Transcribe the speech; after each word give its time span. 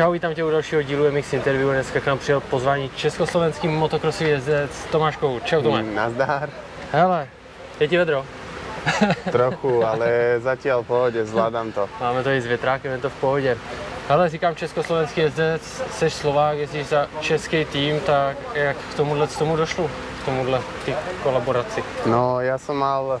Čau, 0.00 0.12
vítám 0.12 0.34
tě 0.34 0.44
u 0.44 0.50
dalšího 0.50 0.82
dílu 0.82 1.12
MX 1.12 1.32
Interview. 1.32 1.70
Dneska 1.70 2.00
k 2.00 2.06
nám 2.06 2.18
přijel 2.18 2.40
pozvání 2.40 2.90
československý 2.96 3.68
motokrosový 3.68 4.30
jezdec 4.30 4.70
Tomáš 4.90 5.16
Kou. 5.16 5.40
Čau 5.40 5.62
Tome. 5.62 5.82
Nazdar. 5.82 6.50
Hele, 6.92 7.28
je 7.80 7.88
ti 7.88 7.96
vedro? 7.96 8.24
Trochu, 9.32 9.84
ale 9.84 10.40
zatiaľ 10.40 10.82
v 10.82 10.86
pohode, 10.88 11.20
zvládam 11.28 11.72
to. 11.72 11.84
Máme 12.00 12.24
to 12.24 12.32
i 12.32 12.40
s 12.40 12.46
větrákem, 12.46 12.92
je 12.92 12.98
to 12.98 13.10
v 13.10 13.20
pohodě. 13.20 13.58
Hele, 14.08 14.28
říkám 14.28 14.56
československý 14.56 15.20
jezdec, 15.20 15.62
jsi 15.90 16.10
Slovák, 16.10 16.58
jezdíš 16.58 16.86
za 16.86 17.06
český 17.20 17.64
tým, 17.64 18.00
tak 18.00 18.36
jak 18.54 18.76
k 18.76 18.94
tomuhle 18.94 19.26
k 19.26 19.38
tomu 19.38 19.56
došlo? 19.56 19.90
K 20.22 20.24
tomuhle 20.24 20.60
ty 20.84 20.94
kolaboraci? 21.22 21.84
No, 22.06 22.40
ja 22.40 22.56
som 22.56 22.80
mal 22.80 23.20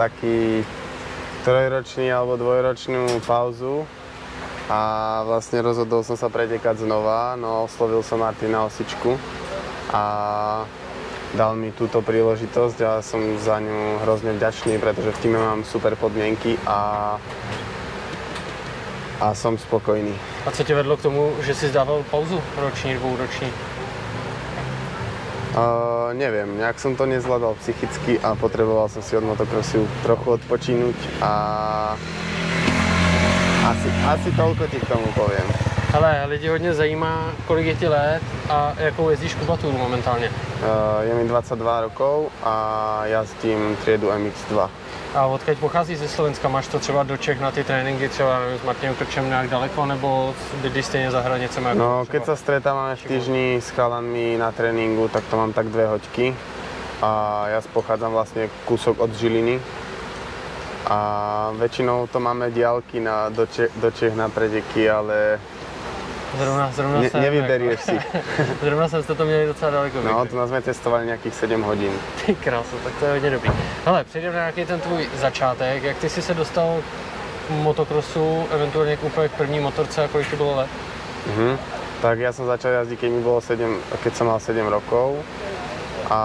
taký 0.00 0.64
trojročný 1.44 2.08
alebo 2.08 2.40
dvojročnú 2.40 3.20
pauzu 3.28 3.84
a 4.72 4.78
vlastne 5.28 5.60
rozhodol 5.60 6.00
som 6.00 6.16
sa 6.16 6.32
pretekať 6.32 6.88
znova, 6.88 7.36
no 7.36 7.68
oslovil 7.68 8.00
som 8.00 8.24
Martina 8.24 8.64
Osičku 8.64 9.20
a 9.92 10.02
dal 11.36 11.52
mi 11.60 11.76
túto 11.76 12.00
príležitosť 12.00 12.78
a 12.80 12.92
som 13.04 13.20
za 13.36 13.60
ňu 13.60 14.00
hrozne 14.00 14.32
vďačný, 14.32 14.80
pretože 14.80 15.12
v 15.12 15.20
týme 15.20 15.36
mám 15.36 15.60
super 15.68 15.92
podmienky 15.92 16.56
a, 16.64 17.20
a 19.20 19.26
som 19.36 19.60
spokojný. 19.60 20.16
A 20.46 20.50
co 20.50 20.64
tě 20.64 20.74
vedlo 20.74 20.96
k 20.96 21.02
tomu, 21.02 21.36
že 21.44 21.54
jsi 21.54 21.68
zdával 21.68 22.04
pauzu 22.10 22.40
roční, 22.56 22.94
dvouroční? 22.94 23.52
Uh, 25.52 26.16
neviem, 26.16 26.48
nejak 26.56 26.80
som 26.80 26.96
to 26.96 27.04
nezvládal 27.04 27.60
psychicky 27.60 28.16
a 28.24 28.32
potreboval 28.32 28.88
som 28.88 29.04
si 29.04 29.12
od 29.20 29.24
motocrossu 29.24 29.84
trochu 30.00 30.40
odpočínuť 30.40 30.96
a 31.20 31.32
asi, 33.62 33.88
asi 34.06 34.28
toľko 34.34 34.66
ti 34.70 34.78
k 34.82 34.86
tomu 34.90 35.06
poviem. 35.14 35.46
Hele, 35.92 36.24
lidi 36.26 36.48
hodně 36.48 36.74
zajímá, 36.74 37.30
kolik 37.46 37.66
je 37.66 37.74
ti 37.74 37.88
let 37.88 38.22
a 38.48 38.72
jakou 38.78 39.10
jezdíš 39.10 39.34
kubaturu 39.34 39.78
momentálně. 39.78 40.30
Uh, 40.30 41.08
je 41.08 41.14
mi 41.14 41.28
22 41.28 41.80
rokov 41.80 42.32
a 42.42 42.54
jazdím 43.04 43.76
triedu 43.84 44.08
MX2. 44.08 44.68
A 45.14 45.26
odkud 45.26 45.58
pochází 45.58 45.96
ze 45.96 46.08
Slovenska? 46.08 46.48
Máš 46.48 46.66
to 46.68 46.78
třeba 46.78 47.02
do 47.02 47.16
Čech 47.16 47.40
na 47.40 47.50
ty 47.50 47.64
tréninky, 47.64 48.08
třeba 48.08 48.38
nevím, 48.40 48.58
s 48.58 48.62
Martinem 48.62 48.94
Krčem 48.94 49.28
nějak 49.28 49.48
daleko, 49.48 49.86
nebo 49.86 50.34
bydlíš 50.62 50.86
stejně 50.86 51.10
za 51.10 51.20
hranicemi? 51.20 51.68
No, 51.74 52.08
keď 52.08 52.24
sa 52.24 52.36
stretávame 52.36 52.96
v 52.96 53.04
týždni 53.04 53.60
s 53.60 53.68
chalanmi 53.76 54.40
na 54.40 54.52
tréningu, 54.52 55.08
tak 55.12 55.24
to 55.28 55.36
mám 55.36 55.52
tak 55.52 55.68
dve 55.68 55.86
hoďky. 55.86 56.32
A 57.02 57.44
ja 57.52 57.60
pochádzam 57.74 58.14
vlastne 58.16 58.48
kúsok 58.64 59.04
od 59.04 59.12
Žiliny. 59.12 59.60
A 60.86 60.98
väčšinou 61.56 62.06
to 62.10 62.20
máme 62.20 62.50
diálky 62.50 63.00
na, 63.00 63.28
do, 63.28 63.46
Čech, 63.46 63.70
do 63.76 63.90
Čech 63.90 64.14
na 64.14 64.28
preteky, 64.28 64.90
ale 64.90 65.38
Zrovna, 66.38 66.70
zrovna 66.72 67.00
ne, 67.00 67.10
jsem, 67.10 67.20
nevyberieš 67.20 67.80
si. 67.80 67.98
Zrovna 68.62 68.88
jsem 68.88 69.02
to 69.02 69.24
měli 69.24 69.46
docela 69.46 69.70
daleko. 69.70 69.98
No, 70.00 70.26
tu 70.26 70.36
nás 70.36 70.48
sme 70.48 70.64
testovali 70.64 71.04
nejakých 71.06 71.34
7 71.34 71.60
hodín. 71.62 71.92
Ty 72.26 72.34
krásu, 72.34 72.76
tak 72.84 72.92
to 72.96 73.04
je 73.04 73.12
hodně 73.12 73.30
dobrý. 73.30 73.50
Hele, 73.84 74.04
přejdeme 74.04 74.34
na 74.34 74.40
nějaký 74.40 74.64
ten 74.64 74.80
tvůj 74.80 75.08
začátek. 75.20 75.82
Jak 75.82 75.96
ty 75.96 76.08
jsi 76.08 76.22
se 76.22 76.34
dostal 76.34 76.80
k 77.46 77.50
motokrosu, 77.50 78.46
eventuálně 78.50 78.96
k 78.96 79.04
úplně 79.04 79.28
k 79.28 79.32
první 79.32 79.60
motorce 79.60 80.04
a 80.04 80.08
kolik 80.08 80.30
ti 80.30 80.36
bylo 80.36 80.56
let? 80.56 80.70
Mhm. 81.26 81.58
Tak 82.02 82.18
ja 82.18 82.34
som 82.34 82.50
začal 82.50 82.82
jazdiť, 82.82 82.98
keď 82.98 83.10
mi 83.14 83.22
bolo 83.22 83.38
7, 83.38 83.62
keď 84.02 84.12
som 84.18 84.26
mal 84.26 84.42
7 84.42 84.66
rokov. 84.66 85.22
A 86.10 86.20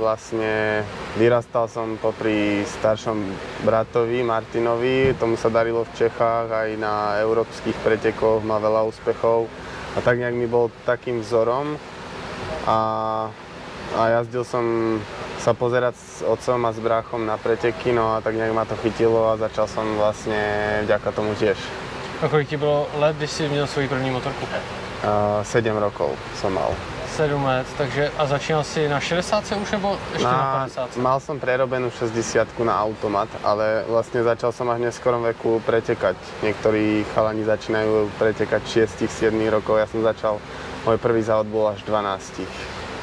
vlastne 0.00 0.80
vyrastal 1.20 1.68
som 1.68 2.00
popri 2.00 2.64
staršom 2.64 3.20
bratovi 3.66 4.24
Martinovi, 4.24 5.12
tomu 5.20 5.36
sa 5.36 5.52
darilo 5.52 5.84
v 5.84 5.94
Čechách 6.06 6.48
aj 6.48 6.70
na 6.80 7.20
európskych 7.20 7.76
pretekoch, 7.84 8.40
má 8.40 8.56
veľa 8.56 8.88
úspechov. 8.88 9.44
A 9.96 9.98
tak 10.00 10.22
nejak 10.22 10.38
mi 10.38 10.48
bol 10.48 10.72
takým 10.88 11.20
vzorom. 11.20 11.76
A, 12.64 12.78
a 13.98 14.02
jazdil 14.20 14.46
som 14.46 14.64
sa 15.40 15.56
pozerať 15.56 15.96
s 15.96 16.20
otcom 16.20 16.60
a 16.68 16.70
s 16.72 16.78
bráchom 16.78 17.24
na 17.24 17.40
preteky, 17.40 17.96
no 17.96 18.16
a 18.16 18.20
tak 18.20 18.36
nejak 18.36 18.52
ma 18.52 18.68
to 18.68 18.76
chytilo 18.84 19.32
a 19.32 19.40
začal 19.40 19.64
som 19.68 19.84
vlastne 19.96 20.38
vďaka 20.84 21.08
tomu 21.16 21.32
tiež. 21.34 21.56
A 22.22 22.28
kolik 22.28 22.48
ti 22.48 22.56
bylo 22.56 22.88
let, 22.98 23.16
když 23.16 23.30
jsi 23.30 23.48
měl 23.48 23.66
svoji 23.66 23.88
první 23.88 24.10
motorku? 24.10 24.46
A 25.02 25.44
7 25.44 25.76
rokov 25.76 26.12
som 26.36 26.52
mal. 26.52 26.76
7 27.20 27.44
let, 27.44 27.66
takže 27.78 28.08
a 28.18 28.26
začínal 28.26 28.64
si 28.64 28.88
na 28.88 29.00
60 29.00 29.44
už 29.62 29.70
nebo 29.70 29.98
ještě 30.12 30.24
na, 30.24 30.32
Na, 30.32 30.52
50? 30.64 30.96
mal 30.96 31.20
som 31.20 31.36
prerobenú 31.36 31.92
60 31.92 32.48
na 32.64 32.80
automat, 32.80 33.28
ale 33.44 33.84
vlastne 33.84 34.24
začal 34.24 34.56
som 34.56 34.64
až 34.72 34.80
v 34.80 34.88
neskorom 34.88 35.20
veku 35.28 35.60
pretekať. 35.68 36.16
Niektorí 36.40 37.04
chalani 37.12 37.44
začínajú 37.44 38.08
pretekať 38.16 38.88
6-7 39.04 39.36
rokov, 39.52 39.76
ja 39.76 39.84
som 39.84 40.00
začal, 40.00 40.40
môj 40.88 40.96
prvý 40.96 41.20
závod 41.20 41.46
bol 41.52 41.68
až 41.68 41.84
12. 41.84 42.40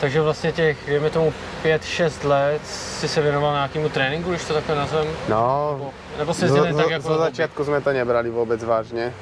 Takže 0.01 0.21
vlastně 0.21 0.51
těch, 0.51 0.77
dejme 0.87 1.09
tomu 1.09 1.33
5-6 1.63 2.27
let, 2.27 2.61
si 2.65 3.07
se 3.07 3.21
věnoval 3.21 3.53
nějakému 3.53 3.89
tréninku, 3.89 4.29
když 4.29 4.45
to 4.45 4.53
takhle 4.53 4.75
nazvem? 4.75 5.07
No, 5.29 5.69
Nebo, 5.77 5.93
nebo 6.17 6.33
si 6.33 6.47
zo, 6.47 6.55
jezdil 6.55 6.65
jen 6.65 6.75
tak 6.75 6.89
jako 6.89 7.07
zo 7.07 7.17
začiatku 7.17 7.63
sme 7.63 7.81
to 7.81 7.93
nebrali 7.93 8.29
vôbec 8.33 8.57
vážne, 8.65 9.13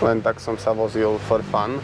len 0.00 0.20
tak 0.24 0.40
som 0.40 0.56
sa 0.56 0.72
vozil 0.72 1.20
for 1.28 1.44
fun. 1.52 1.80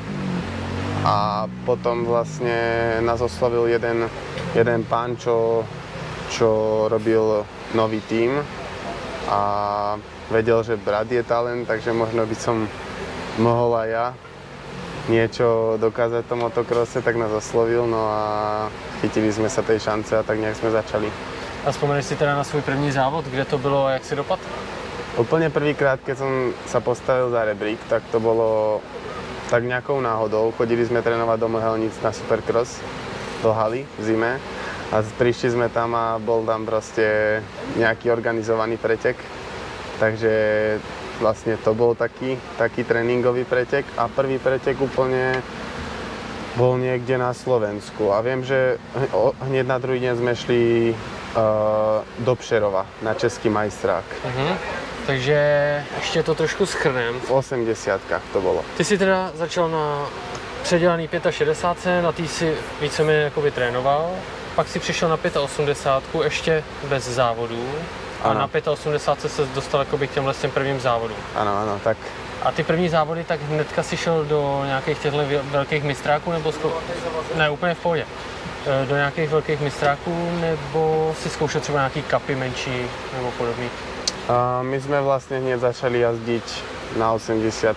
A 1.05 1.45
potom 1.69 2.09
vlastne 2.09 2.57
nás 3.05 3.21
oslovil 3.21 3.69
jeden, 3.69 4.09
jeden 4.57 4.81
pán, 4.89 5.21
čo, 5.21 5.61
čo 6.33 6.49
robil 6.89 7.45
nový 7.77 8.01
tím 8.09 8.41
a 9.29 9.41
vedel, 10.33 10.65
že 10.65 10.81
brat 10.81 11.13
je 11.13 11.21
talent, 11.21 11.69
takže 11.69 11.93
možno 11.93 12.25
by 12.25 12.37
som 12.37 12.65
mohol 13.37 13.77
aj 13.77 13.89
ja 13.89 14.07
niečo 15.05 15.77
dokázať 15.77 16.25
v 16.25 16.31
tom 16.33 16.41
motokrose, 16.49 17.05
tak 17.05 17.21
nás 17.21 17.29
oslovil, 17.29 17.85
no 17.85 18.09
a 18.09 18.23
chytili 19.05 19.29
sme 19.29 19.53
sa 19.53 19.61
tej 19.61 19.85
šance 19.85 20.17
a 20.17 20.25
tak 20.25 20.41
nejak 20.41 20.57
sme 20.57 20.73
začali. 20.73 21.09
A 21.65 21.73
vzpomeneš 21.73 22.05
si 22.05 22.17
teda 22.17 22.37
na 22.37 22.45
svůj 22.45 22.63
první 22.63 22.93
závod, 22.93 23.25
kde 23.25 23.45
to 23.45 23.59
bylo 23.59 23.87
a 23.87 23.91
jak 23.91 24.05
si 24.05 24.17
dopad? 24.17 24.41
Úplne 25.15 25.47
prvýkrát, 25.47 26.03
keď 26.03 26.17
som 26.19 26.51
sa 26.67 26.83
postavil 26.83 27.31
za 27.31 27.47
rebrík, 27.47 27.79
tak 27.87 28.03
to 28.11 28.19
bolo 28.19 28.81
tak 29.55 29.71
nejakou 29.71 30.03
náhodou. 30.03 30.51
Chodili 30.59 30.83
sme 30.83 30.99
trénovať 30.99 31.39
do 31.39 31.47
Mohelnic 31.47 31.95
na 32.03 32.11
Supercross 32.11 32.83
do 33.39 33.55
haly 33.55 33.87
v 33.87 34.03
zime 34.03 34.43
a 34.91 34.99
prišli 34.99 35.55
sme 35.55 35.71
tam 35.71 35.95
a 35.95 36.19
bol 36.19 36.43
tam 36.43 36.67
proste 36.67 37.39
nejaký 37.79 38.11
organizovaný 38.11 38.83
pretek. 38.83 39.15
Takže 40.03 40.35
vlastne 41.23 41.55
to 41.63 41.71
bol 41.71 41.95
taký, 41.95 42.35
taký 42.59 42.83
tréningový 42.83 43.47
pretek 43.47 43.87
a 43.95 44.11
prvý 44.11 44.43
pretek 44.43 44.75
úplne 44.83 45.39
bol 46.59 46.75
niekde 46.75 47.15
na 47.15 47.31
Slovensku. 47.31 48.11
A 48.11 48.27
viem, 48.27 48.43
že 48.43 48.83
hneď 49.39 49.71
na 49.71 49.79
druhý 49.79 50.03
deň 50.03 50.15
sme 50.19 50.35
šli 50.35 50.63
uh, 50.91 52.03
do 52.27 52.35
Pšerova 52.35 52.91
na 53.07 53.15
český 53.15 53.55
majstrák. 53.55 54.07
Mhm. 54.27 54.47
Takže 55.07 55.39
ještě 55.97 56.23
to 56.23 56.35
trošku 56.35 56.67
schrnem. 56.67 57.21
V 57.21 57.31
80 57.31 58.01
to 58.33 58.41
bolo. 58.41 58.65
Ty 58.77 58.85
jsi 58.85 58.99
teda 58.99 59.31
začal 59.35 59.69
na 59.69 60.07
předělaný 60.63 61.09
65, 61.31 62.03
na 62.03 62.13
tý 62.13 62.29
si 62.29 62.55
víceméně 62.81 63.19
jakoby 63.19 63.51
trénoval, 63.51 64.11
pak 64.55 64.69
si 64.69 64.79
přišel 64.79 65.09
na 65.09 65.19
85, 65.43 66.25
ještě 66.25 66.65
bez 66.89 67.09
závodů 67.09 67.69
a 68.23 68.29
Ano. 68.31 68.41
na 68.41 68.73
85 68.73 69.31
se 69.33 69.47
dostal 69.55 69.81
jakoby 69.81 70.09
k 70.09 70.11
těmhle 70.11 70.35
těm 70.35 70.51
prvním 70.51 70.81
závodům. 70.81 71.17
Áno, 71.37 71.53
áno, 71.63 71.81
tak 71.85 71.97
A 72.43 72.53
ty 72.53 72.63
první 72.65 72.89
závody, 72.89 73.25
tak 73.25 73.41
hnedka 73.43 73.83
si 73.83 73.97
šel 73.97 74.25
do 74.25 74.63
nějakých 74.67 74.99
těchto 74.99 75.19
velkých 75.51 75.85
mistráků, 75.85 76.33
nebo 76.33 76.53
zkou... 76.53 76.73
ne, 77.35 77.51
úplně 77.51 77.75
v 77.75 77.79
pohodě. 77.79 78.07
E, 78.67 78.87
Do 78.87 78.95
nějakých 78.97 79.29
velkých 79.31 79.61
mistráků, 79.61 80.31
nebo 80.41 81.15
si 81.23 81.29
zkoušel 81.29 81.61
třeba 81.61 81.79
nějaký 81.79 82.03
kapy 82.03 82.35
menší, 82.35 82.87
nebo 83.17 83.31
podobný. 83.31 83.71
My 84.62 84.76
sme 84.81 85.05
vlastne 85.05 85.41
hneď 85.44 85.61
začali 85.61 86.00
jazdiť 86.00 86.47
na 86.97 87.12
80 87.12 87.76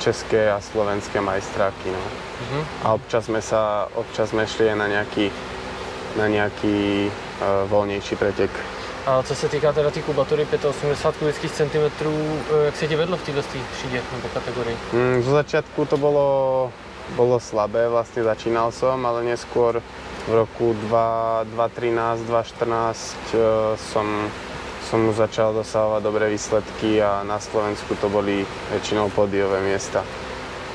české 0.00 0.50
a 0.50 0.60
slovenské 0.60 1.20
majstráky. 1.20 1.92
No. 1.92 2.02
Mhm. 2.42 2.60
A 2.82 2.86
občas 2.94 3.30
sme 3.30 3.38
sa, 3.42 3.86
občas 3.94 4.34
sme 4.34 4.46
šli 4.46 4.72
aj 4.72 4.76
na 4.76 4.88
nejaký, 4.88 5.26
na 6.18 6.26
nejaký 6.26 7.08
uh, 7.08 7.68
voľnejší 7.70 8.16
pretek. 8.16 8.50
A 9.06 9.22
co 9.22 9.34
se 9.34 9.48
týká 9.48 9.72
teda 9.72 9.90
té 9.90 10.02
kubatury 10.02 10.46
85 10.46 11.18
kubických 11.18 11.52
centimetrů, 11.52 12.38
e, 12.54 12.64
jak 12.64 12.76
se 12.76 12.88
ti 12.88 12.96
vedlo 12.96 13.16
v 13.16 13.22
této 13.22 13.42
třídě 13.42 14.02
nebo 14.12 14.28
kategorii? 14.34 14.76
Mm, 14.92 15.22
zo 15.22 15.30
začiatku 15.30 15.84
to 15.84 15.96
bolo, 15.96 16.70
bolo 17.18 17.40
slabé, 17.40 17.90
vlastne 17.90 18.22
začínal 18.22 18.70
som, 18.70 19.02
ale 19.02 19.26
neskôr 19.26 19.82
v 20.28 20.30
roku 20.30 20.78
2, 20.86 21.50
2013, 21.50 22.30
2014 22.30 23.18
uh, 23.34 23.74
som, 23.74 24.30
som 24.92 25.08
začal 25.16 25.56
dosahovať 25.56 26.04
dobré 26.04 26.28
výsledky 26.28 27.00
a 27.00 27.24
na 27.24 27.40
Slovensku 27.40 27.96
to 27.96 28.12
boli 28.12 28.44
väčšinou 28.76 29.08
pódiové 29.08 29.64
miesta. 29.64 30.04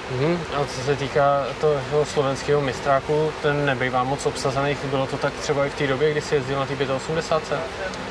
Mhm. 0.07 0.39
A 0.55 0.65
co 0.65 0.81
se 0.81 0.95
týká 0.95 1.45
toho 1.61 2.05
slovenského 2.05 2.61
mistráku, 2.61 3.29
ten 3.41 3.65
nebývá 3.65 4.03
moc 4.03 4.25
obsazený. 4.25 4.77
Bylo 4.89 5.07
to 5.07 5.17
tak 5.17 5.33
třeba 5.33 5.65
i 5.65 5.69
v 5.69 5.75
té 5.75 5.87
době, 5.87 6.11
kdy 6.11 6.21
si 6.21 6.35
jezdil 6.35 6.59
na 6.59 6.65
té 6.65 6.73
85? 6.73 7.61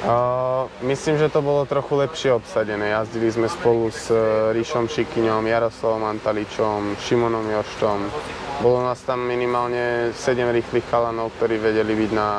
Uh, 0.05 0.87
myslím, 0.87 1.19
že 1.19 1.29
to 1.29 1.43
bolo 1.43 1.67
trochu 1.67 1.97
lepšie 1.97 2.33
obsadené. 2.33 2.89
Jazdili 2.89 3.33
sme 3.33 3.49
spolu 3.49 3.91
s 3.91 4.13
e, 4.13 4.53
Ríšom 4.53 4.87
Šikyňom, 4.89 5.47
Jaroslavom 5.47 6.05
Antaličom, 6.05 6.95
Šimonom 7.01 7.51
Joštom. 7.51 8.13
Bolo 8.57 8.81
nás 8.83 9.01
tam 9.05 9.21
minimálne 9.21 10.17
7 10.17 10.49
rýchlych 10.49 10.85
chalanov, 10.89 11.29
ktorí 11.37 11.61
vedeli 11.61 11.93
byť 11.93 12.11
na, 12.17 12.31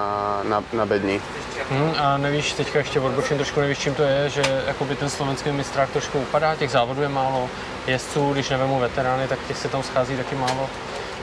na, 0.50 0.60
na 0.74 0.86
bedni. 0.90 1.22
Hmm, 1.70 1.94
a 1.98 2.18
nevíš, 2.18 2.54
teďka 2.54 2.80
ještě 2.80 3.00
odbočím 3.00 3.38
trošku, 3.38 3.60
nevíš, 3.62 3.78
čím 3.78 3.94
to 3.96 4.04
je, 4.04 4.30
že 4.30 4.44
jakoby 4.68 4.96
ten 4.96 5.10
slovenský 5.10 5.52
mistrák 5.52 5.90
trošku 5.90 6.20
upadá, 6.20 6.56
těch 6.56 6.72
závodů 6.72 7.02
je 7.02 7.10
málo, 7.10 7.50
jezdců, 7.88 8.34
když 8.34 8.50
nevemu 8.50 8.80
veterány, 8.80 9.28
tak 9.28 9.40
těch 9.48 9.58
se 9.58 9.70
tam 9.70 9.84
schází 9.84 10.18
taky 10.18 10.36
málo. 10.36 10.70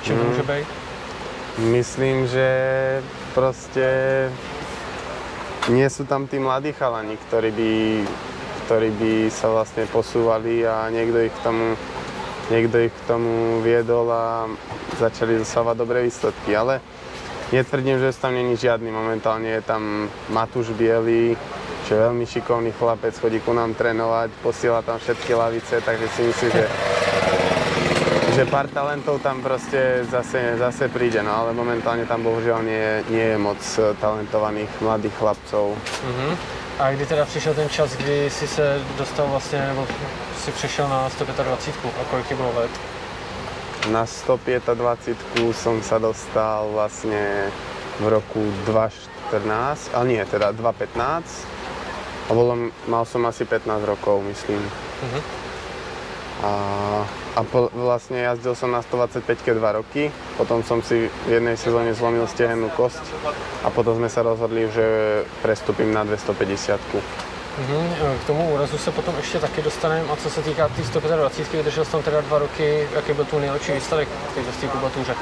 Čím 0.03 0.17
to 0.17 0.23
Hmm. 0.23 0.31
může 0.31 0.43
být? 0.43 0.67
Myslím, 1.59 2.27
že 2.27 2.49
proste 3.35 3.87
nie 5.71 5.87
sú 5.87 6.03
tam 6.05 6.27
tí 6.27 6.37
mladí 6.43 6.75
chalani, 6.75 7.15
ktorí 7.17 7.51
by, 7.55 7.73
ktorí 8.67 8.91
by 8.91 9.13
sa 9.31 9.49
vlastne 9.55 9.87
posúvali 9.87 10.67
a 10.67 10.91
niekto 10.91 11.23
ich 11.23 11.33
k 11.33 11.45
tomu, 11.47 11.79
niekto 12.51 12.77
ich 12.89 12.93
k 12.93 13.07
tomu 13.09 13.61
viedol 13.65 14.09
a 14.13 14.49
začali 15.01 15.41
dosávať 15.41 15.77
dobré 15.77 16.05
výsledky. 16.05 16.57
Ale 16.57 16.81
netvrdím, 17.53 18.01
že 18.01 18.17
tam 18.17 18.35
není 18.35 18.57
žiadny. 18.57 18.91
Momentálne 18.91 19.61
je 19.61 19.63
tam 19.63 20.09
Matúš 20.29 20.73
Bielý, 20.77 21.37
čo 21.85 21.97
je 21.97 22.01
veľmi 22.01 22.25
šikovný 22.25 22.73
chlapec, 22.75 23.13
chodí 23.21 23.45
ku 23.45 23.53
nám 23.53 23.77
trénovať, 23.77 24.33
posiela 24.41 24.81
tam 24.81 24.97
všetky 24.97 25.37
lavice, 25.37 25.85
takže 25.85 26.07
si 26.17 26.21
myslím, 26.33 26.51
že 26.51 26.67
že 28.35 28.51
pár 28.51 28.67
talentov 28.67 29.23
tam 29.23 29.39
proste 29.39 30.03
zase, 30.11 30.59
zase 30.59 30.91
príde, 30.91 31.23
no 31.23 31.31
ale 31.31 31.55
momentálne 31.55 32.03
tam 32.03 32.27
bohužiaľ 32.27 32.67
nie, 32.67 32.87
nie 33.15 33.27
je 33.31 33.39
moc 33.39 33.63
eh, 33.79 33.95
talentovaných 34.03 34.71
mladých 34.83 35.15
chlapcov. 35.23 35.79
Mhm. 35.79 36.64
A 36.79 36.91
kdy 36.91 37.07
teda 37.07 37.25
přišel 37.25 37.55
ten 37.55 37.69
čas, 37.69 37.97
kdy 37.97 38.31
jsi 38.31 38.49
se 38.49 38.81
dostal 38.99 39.27
vlastně, 39.27 39.67
nebo 39.67 39.87
si 40.45 40.53
přešel 40.53 40.89
na 40.89 41.11
125 41.11 41.93
a 42.01 42.05
kolik 42.11 42.29
ti 42.29 42.35
bylo 42.35 42.53
let? 42.57 42.71
Na 43.91 44.07
125 44.07 45.53
som 45.53 45.85
sa 45.85 46.01
dostal 46.01 46.73
vlastne 46.73 47.53
v 48.01 48.07
roku 48.09 48.41
2014, 48.65 49.93
ale 49.93 50.05
nie, 50.09 50.25
teda 50.25 50.57
2015. 50.57 51.45
A 52.25 52.31
bolo, 52.33 52.73
mal 52.89 53.05
som 53.05 53.21
asi 53.29 53.45
15 53.45 53.85
rokov, 53.85 54.25
myslím. 54.25 54.65
Mhm. 55.05 55.44
A, 56.45 56.51
a 57.37 57.41
po, 57.41 57.73
vlastne 57.73 58.21
jazdil 58.21 58.53
som 58.53 58.69
na 58.69 58.85
125 58.85 59.25
2 59.57 59.79
roky, 59.81 60.13
potom 60.37 60.61
som 60.61 60.85
si 60.85 61.09
v 61.09 61.31
jednej 61.41 61.57
sezóne 61.57 61.97
zlomil 61.97 62.29
stehennú 62.29 62.69
kosť 62.77 63.01
a 63.65 63.73
potom 63.73 63.97
sme 63.97 64.13
sa 64.13 64.21
rozhodli, 64.21 64.69
že 64.69 64.85
prestúpim 65.41 65.89
na 65.89 66.05
250 66.05 67.25
Mhm. 67.55 68.19
K 68.23 68.27
tomu 68.27 68.51
úrazu 68.51 68.79
se 68.79 68.91
potom 68.91 69.15
ještě 69.17 69.39
taky 69.39 69.63
dostaneme. 69.63 70.11
A 70.11 70.17
co 70.17 70.31
se 70.31 70.43
týká 70.43 70.69
té 70.69 70.85
125, 70.85 71.57
vydržel 71.57 71.85
jsi 71.85 71.91
tam 71.91 72.03
teda 72.03 72.21
dva 72.21 72.39
roky, 72.39 72.89
jaký 72.95 73.13
byl 73.13 73.25
tu 73.25 73.39
nejlepší 73.39 73.73
výsledek 73.73 74.09
v 74.51 74.61
té 74.61 74.67
kubatuře? 74.67 75.15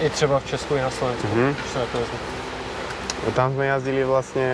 I 0.00 0.10
třeba 0.10 0.40
v 0.40 0.46
Česku, 0.46 0.76
i 0.76 0.80
na 0.80 0.90
Slovensku. 0.90 1.26
Mhm. 1.26 1.56
vezmu. 1.74 2.18
Tam 3.34 3.56
sme 3.56 3.64
jazdili 3.64 4.04
vlastne 4.04 4.48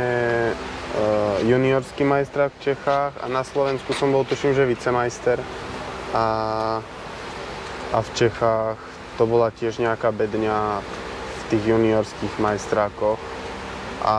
juniorský 1.42 2.04
majstrák 2.04 2.52
v 2.54 2.62
Čechách 2.70 3.12
a 3.22 3.26
na 3.26 3.42
Slovensku 3.42 3.94
som 3.94 4.12
bol 4.12 4.22
tuším, 4.26 4.54
že 4.54 4.66
vicemajster. 4.66 5.38
A, 6.14 6.26
a 7.92 7.98
v 8.02 8.10
Čechách 8.14 8.78
to 9.18 9.26
bola 9.26 9.50
tiež 9.50 9.78
nejaká 9.78 10.10
bedňa 10.10 10.80
v 10.80 11.42
tých 11.50 11.64
juniorských 11.66 12.34
majstrákoch. 12.40 13.20
A, 14.02 14.16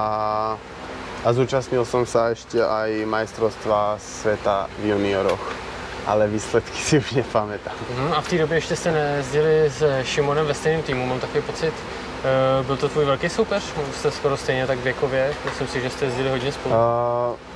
a 1.26 1.28
zúčastnil 1.34 1.86
som 1.86 2.06
sa 2.06 2.32
ešte 2.32 2.62
aj 2.62 3.06
majstrovstva 3.10 3.98
sveta 3.98 4.70
v 4.80 4.94
junioroch. 4.94 5.42
Ale 6.06 6.26
výsledky 6.28 6.78
si 6.78 6.98
už 6.98 7.12
nepamätám. 7.12 7.78
Mhm. 7.98 8.14
A 8.14 8.22
v 8.22 8.28
té 8.30 8.38
době 8.38 8.58
ještě 8.58 8.76
jste 8.76 8.92
nejezdili 8.92 9.70
s 9.70 9.84
Šimonem 10.04 10.46
ve 10.46 10.54
stejném 10.54 10.82
týmu, 10.82 11.06
mám 11.06 11.20
takový 11.20 11.42
pocit. 11.42 11.74
Eh, 12.24 12.64
Byl 12.64 12.78
to 12.78 12.90
tvůj 12.90 13.06
velký 13.06 13.30
soupeř? 13.30 13.64
Jste 13.94 14.12
skoro 14.12 14.38
stejně 14.38 14.68
tak 14.68 14.80
věkově. 14.80 15.34
Myslím 15.46 15.68
si, 15.68 15.82
že 15.82 15.90
jste 15.90 16.06
jezdili 16.06 16.30
hodně 16.30 16.52
spolu. 16.52 16.76
Uh, 16.76 16.80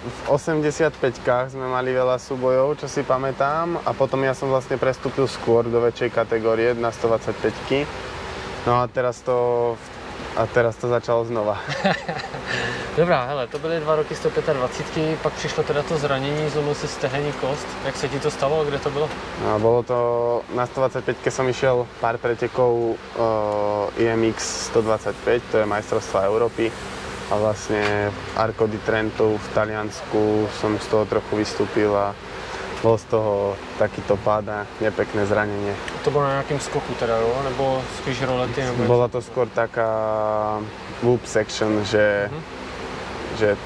v 0.10 0.30
85-kách 0.30 1.54
sme 1.54 1.70
mali 1.70 1.94
veľa 1.94 2.18
súbojov, 2.18 2.82
čo 2.82 2.90
si 2.90 3.06
pamätám, 3.06 3.78
a 3.86 3.94
potom 3.94 4.26
ja 4.26 4.34
som 4.34 4.50
vlastne 4.50 4.82
prestúpil 4.82 5.30
skôr 5.30 5.70
do 5.70 5.78
väčšej 5.86 6.10
kategórie 6.10 6.74
na 6.74 6.90
125 6.90 7.86
No 8.66 8.82
a 8.82 8.90
teraz 8.90 9.22
to, 9.22 9.78
a 10.36 10.46
teraz 10.46 10.76
to 10.76 10.88
začalo 10.88 11.26
znova. 11.26 11.60
Dobrá, 12.98 13.26
hele, 13.26 13.48
to 13.48 13.60
byly 13.60 13.80
dva 13.80 13.96
roky 13.96 14.16
125, 14.16 15.20
pak 15.20 15.34
přišlo 15.34 15.64
teda 15.64 15.84
to 15.84 15.98
zranění, 15.98 16.50
zlomil 16.50 16.76
si 16.76 16.88
stehenní 16.88 17.34
kost. 17.34 17.68
Jak 17.86 17.98
se 17.98 18.10
ti 18.10 18.20
to 18.20 18.32
stalo 18.32 18.62
a 18.62 18.64
kde 18.64 18.80
to 18.80 18.90
bylo? 18.90 19.10
No, 19.44 19.60
bolo 19.60 19.84
to, 19.84 19.98
na 20.56 20.66
125 20.66 21.32
som 21.32 21.50
išiel 21.50 21.88
pár 22.00 22.18
pretekov 22.18 22.96
uh, 22.96 24.00
IMX 24.00 24.72
125, 24.72 25.44
to 25.52 25.58
je 25.58 25.66
majstrovstvá 25.66 26.26
Európy. 26.26 26.72
A 27.26 27.42
vlastne 27.42 28.14
Arco 28.38 28.70
di 28.70 28.78
Trento 28.78 29.34
v 29.34 29.48
Taliansku 29.58 30.46
som 30.62 30.78
z 30.78 30.86
toho 30.88 31.10
trochu 31.10 31.42
vystúpil 31.42 31.90
a 31.90 32.14
bol 32.84 32.98
z 32.98 33.04
toho 33.04 33.56
takýto 33.80 34.18
pád 34.18 34.50
a 34.50 34.60
nepekné 34.82 35.26
zranenie. 35.26 35.76
To 36.04 36.12
bylo 36.12 36.24
na 36.24 36.30
nějakém 36.30 36.60
skoku 36.60 36.94
teda, 36.94 37.18
jo? 37.18 37.42
Nebo 37.44 37.82
spíš 37.98 38.22
rolety? 38.22 38.62
Nebo 38.64 38.84
Bola 38.84 39.08
to 39.08 39.22
skôr 39.22 39.48
taká 39.50 39.90
loop 41.04 41.26
section, 41.26 41.86
že, 41.86 42.30
že 43.38 43.58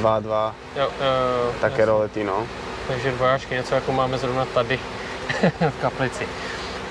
2-2, 0.00 0.52
Jo, 0.76 0.82
jo, 0.82 0.88
jo, 1.00 1.52
také 1.60 1.82
jasně. 1.82 1.84
rolety, 1.84 2.24
no. 2.24 2.46
Takže 2.88 3.12
dvojáčky, 3.12 3.54
něco 3.54 3.74
jako 3.74 3.92
máme 3.92 4.18
zrovna 4.18 4.44
tady 4.44 4.78
v 5.70 5.80
kaplici. 5.80 6.26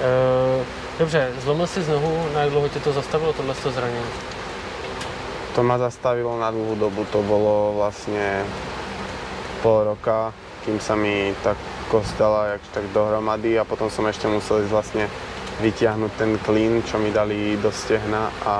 Eh, 0.01 0.65
Dobře, 0.99 1.31
zlomil 1.41 1.67
si 1.67 1.79
nohu, 1.91 2.27
na 2.33 2.41
jak 2.41 2.49
dlouho 2.49 2.69
tě 2.69 2.79
to 2.79 2.93
zastavilo, 2.93 3.33
tohle 3.33 3.53
zranění? 3.53 4.05
To 5.55 5.63
ma 5.63 5.77
zastavilo 5.77 6.39
na 6.39 6.51
dlhú 6.51 6.75
dobu, 6.75 7.05
to 7.05 7.21
bolo 7.21 7.77
vlastne 7.77 8.41
pol 9.61 9.83
roka, 9.93 10.33
kým 10.65 10.79
sa 10.79 10.95
mi 10.95 11.35
tá 11.43 11.55
kosť 11.91 12.13
dala 12.17 12.57
tak 12.71 12.87
dohromady 12.95 13.59
a 13.59 13.67
potom 13.67 13.91
som 13.91 14.07
ešte 14.07 14.27
musel 14.27 14.63
ísť 14.63 14.71
vlastne 14.71 15.05
vytiahnuť 15.61 16.11
ten 16.17 16.31
klín, 16.41 16.81
čo 16.87 16.97
mi 16.97 17.13
dali 17.13 17.59
do 17.61 17.69
stehna 17.69 18.31
a 18.47 18.55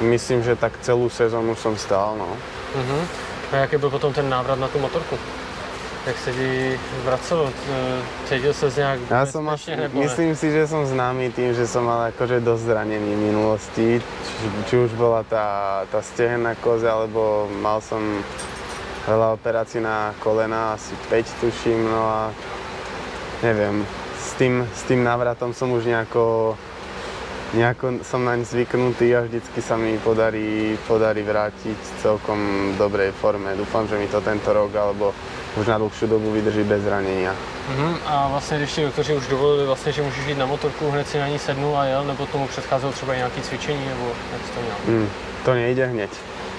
myslím, 0.00 0.42
že 0.42 0.56
tak 0.56 0.80
celú 0.80 1.06
sezónu 1.12 1.54
som 1.54 1.76
stál, 1.76 2.16
no. 2.18 2.28
Mhm. 2.74 2.98
A 3.52 3.56
jaký 3.56 3.76
byl 3.76 3.90
potom 3.90 4.12
ten 4.12 4.28
návrat 4.30 4.58
na 4.58 4.68
tu 4.68 4.78
motorku? 4.78 5.18
Jak 6.06 6.18
se 6.18 6.32
ti 6.32 6.80
vracelo? 7.04 7.52
Eh, 7.70 8.28
Cítil 8.28 8.54
se 8.54 8.72
nějak 8.76 9.00
Ja 9.10 9.26
som 9.26 9.44
nebo 9.44 10.00
ne? 10.00 10.06
myslím 10.06 10.36
si, 10.36 10.50
že 10.52 10.66
som 10.66 10.86
známy 10.86 11.32
tým, 11.32 11.52
že 11.54 11.66
som 11.68 11.84
mal 11.84 12.08
akože 12.08 12.40
dosť 12.40 12.62
zranení 12.62 13.14
v 13.14 13.20
minulosti. 13.20 14.00
Či, 14.00 14.46
či 14.70 14.74
už 14.76 14.90
bola 14.96 15.20
tá, 15.28 15.84
tá 15.92 16.00
stehenná 16.00 16.54
koza, 16.56 16.88
alebo 16.92 17.52
mal 17.60 17.84
som 17.84 18.00
veľa 19.06 19.36
operácií 19.36 19.80
na 19.80 20.12
kolena, 20.20 20.74
asi 20.76 20.92
5 21.08 21.40
tuším, 21.40 21.80
no 21.88 22.00
a 22.04 22.20
neviem, 23.42 23.86
s 24.20 24.36
tým, 24.36 24.66
s 24.68 24.82
tým 24.84 25.00
návratom 25.04 25.56
som 25.56 25.72
už 25.72 25.88
nejako, 25.88 26.56
nejako 27.56 28.04
som 28.04 28.24
naň 28.24 28.44
zvyknutý 28.44 29.16
a 29.16 29.24
vždycky 29.24 29.60
sa 29.64 29.80
mi 29.80 29.96
podarí, 29.98 30.76
podarí 30.84 31.24
vrátiť 31.24 31.78
v 31.78 31.92
celkom 32.02 32.40
dobrej 32.76 33.16
forme. 33.16 33.56
Dúfam, 33.56 33.88
že 33.88 33.96
mi 33.96 34.06
to 34.08 34.20
tento 34.20 34.52
rok 34.52 34.74
alebo 34.76 35.16
už 35.56 35.66
na 35.66 35.78
dlhšiu 35.78 36.06
dobu 36.06 36.30
vydrží 36.30 36.62
bez 36.64 36.82
zranenia. 36.82 37.34
Mhm. 37.68 37.96
A 38.06 38.28
vlastně, 38.28 38.58
když 38.58 38.72
ti 38.72 38.82
doktoři 38.82 39.14
už 39.14 39.26
dovolili, 39.26 39.66
vlastně, 39.66 39.92
že 39.92 40.02
můžeš 40.02 40.26
jít 40.26 40.38
na 40.38 40.46
motorku, 40.46 40.90
hned 40.90 41.08
si 41.08 41.18
na 41.18 41.28
ní 41.28 41.38
sednul 41.38 41.76
a 41.76 41.84
jel, 41.84 42.04
nebo 42.04 42.26
tomu 42.26 42.46
předcházelo 42.46 42.92
třeba 42.92 43.14
nějaké 43.14 43.40
cvičení, 43.40 43.88
nebo 43.88 44.12
jak 44.32 44.54
to 44.54 44.60
měl? 44.60 44.98
Mm, 44.98 45.08
to 45.44 45.54
nejde 45.54 45.86
hneď. 45.86 46.10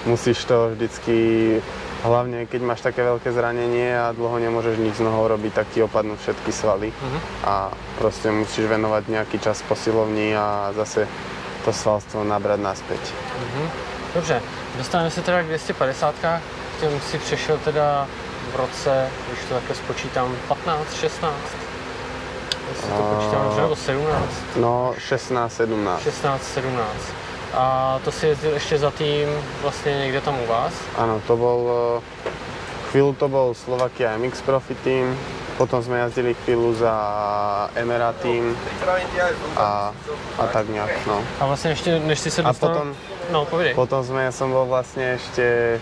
Musíš 0.06 0.44
to 0.44 0.70
vždycky, 0.70 1.62
hlavne 2.02 2.46
keď 2.46 2.60
máš 2.62 2.80
také 2.80 3.02
veľké 3.02 3.30
zranenie 3.30 3.94
a 3.94 4.10
dlho 4.12 4.38
nemôžeš 4.38 4.76
nič 4.78 4.94
z 4.98 5.06
nohou 5.06 5.28
robiť, 5.28 5.52
tak 5.54 5.66
ti 5.70 5.82
opadnú 5.82 6.16
všetky 6.16 6.50
svaly 6.52 6.90
Mhm. 6.92 7.18
a 7.44 7.70
proste 7.98 8.30
musíš 8.30 8.66
venovať 8.66 9.02
nejaký 9.08 9.38
čas 9.38 9.62
posilovni 9.62 10.34
a 10.34 10.70
zase 10.74 11.06
to 11.64 11.70
svalstvo 11.72 12.24
nabrať 12.24 12.58
naspäť. 12.60 13.00
Mhm. 13.38 13.64
Dobře, 14.14 14.42
dostaneme 14.78 15.10
se 15.10 15.22
teda 15.22 15.42
k 15.42 15.46
250, 15.46 16.14
k 16.76 16.80
těm 16.80 17.00
si 17.00 17.18
přešel 17.18 17.58
teda 17.64 18.06
v 18.52 18.56
roce, 18.56 19.08
když 19.28 19.40
to 19.48 19.54
takhle 19.54 19.74
spočítám, 19.76 20.36
15, 20.48 20.94
16? 20.94 21.34
Jestli 22.72 22.88
to 22.88 23.02
počítám 23.02 23.44
dobře, 23.44 23.60
nebo 23.60 23.76
17? 23.76 24.22
No 24.56 24.94
16-17. 24.98 25.98
16, 26.02 26.42
17. 26.44 26.88
A 27.54 27.98
to 28.04 28.12
si 28.12 28.26
jezdil 28.26 28.52
ještě 28.52 28.78
za 28.78 28.90
tým 28.90 29.28
vlastně 29.62 29.98
někde 29.98 30.20
tam 30.20 30.40
u 30.40 30.46
vás? 30.46 30.72
Áno, 30.96 31.20
to 31.26 31.36
bol, 31.36 31.60
eh, 31.68 32.00
chvíľu 32.90 33.12
to 33.14 33.28
bol 33.28 33.54
Slovakia 33.54 34.16
MX 34.16 34.40
Profi 34.40 34.74
Team, 34.74 35.16
Potom 35.60 35.84
sme 35.84 36.00
jazdili 36.00 36.32
chvíľu 36.32 36.72
za 36.74 36.94
Emera 37.76 38.12
Team 38.24 38.56
a, 39.56 39.92
a 40.38 40.44
tak 40.48 40.68
nejak, 40.68 41.06
no. 41.06 41.20
A 41.40 41.46
vlastně 41.46 41.70
ještě, 41.70 41.98
než 41.98 42.18
si 42.18 42.30
se 42.30 42.42
A 42.42 42.48
dostal... 42.48 42.68
potom, 42.68 42.94
No, 43.30 43.44
povědej. 43.44 43.74
potom 43.74 44.04
sme, 44.04 44.24
ja 44.24 44.32
som 44.32 44.50
bol 44.50 44.66
vlastne 44.66 45.14
ešte, 45.14 45.78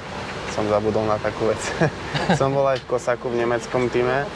som 0.54 0.68
zabudol 0.68 1.06
na 1.08 1.16
takú 1.18 1.48
vec. 1.48 1.58
som 2.38 2.52
bol 2.52 2.68
aj 2.68 2.78
v 2.84 2.86
Kosaku 2.90 3.30
v 3.32 3.40
nemeckom 3.46 3.88
týme 3.88 4.26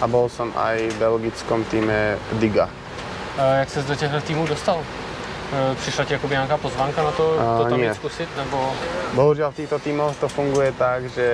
a 0.00 0.04
bol 0.08 0.30
som 0.32 0.48
aj 0.56 0.88
v 0.88 0.94
belgickom 0.96 1.62
týme 1.68 2.16
Diga. 2.40 2.70
A 3.38 3.60
jak 3.60 3.70
ses 3.70 3.84
do 3.84 3.94
těchto 3.94 4.20
týmů 4.20 4.46
dostal? 4.46 4.80
E, 5.52 5.74
Přišla 5.74 6.04
ti 6.04 6.12
jakoby 6.12 6.34
nějaká 6.34 6.56
pozvánka 6.56 7.02
na 7.02 7.10
to, 7.10 7.40
A, 7.40 7.58
to 7.58 7.64
tam 7.70 7.82
jít 7.82 7.94
zkusit, 7.94 8.28
nebo... 8.36 8.72
Bohužiaľ 9.14 9.50
v 9.54 9.58
týchto 9.64 9.78
tímoch 9.78 10.16
to 10.20 10.28
funguje 10.28 10.72
tak, 10.74 11.08
že 11.08 11.28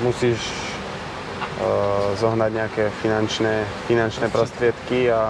musíš 0.00 0.40
uh, 0.42 2.16
zohnať 2.18 2.50
nejaké 2.52 2.84
finančné, 3.00 3.64
finančné 3.86 4.26
prostriedky 4.28 5.12
a 5.12 5.22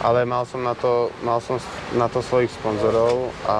ale 0.00 0.24
mal 0.24 0.46
som 0.46 0.62
na 0.64 0.74
to, 0.74 1.10
mal 1.22 1.40
som 1.40 1.58
na 1.98 2.08
to 2.08 2.22
svojich 2.22 2.50
sponzorov 2.50 3.30
a 3.48 3.58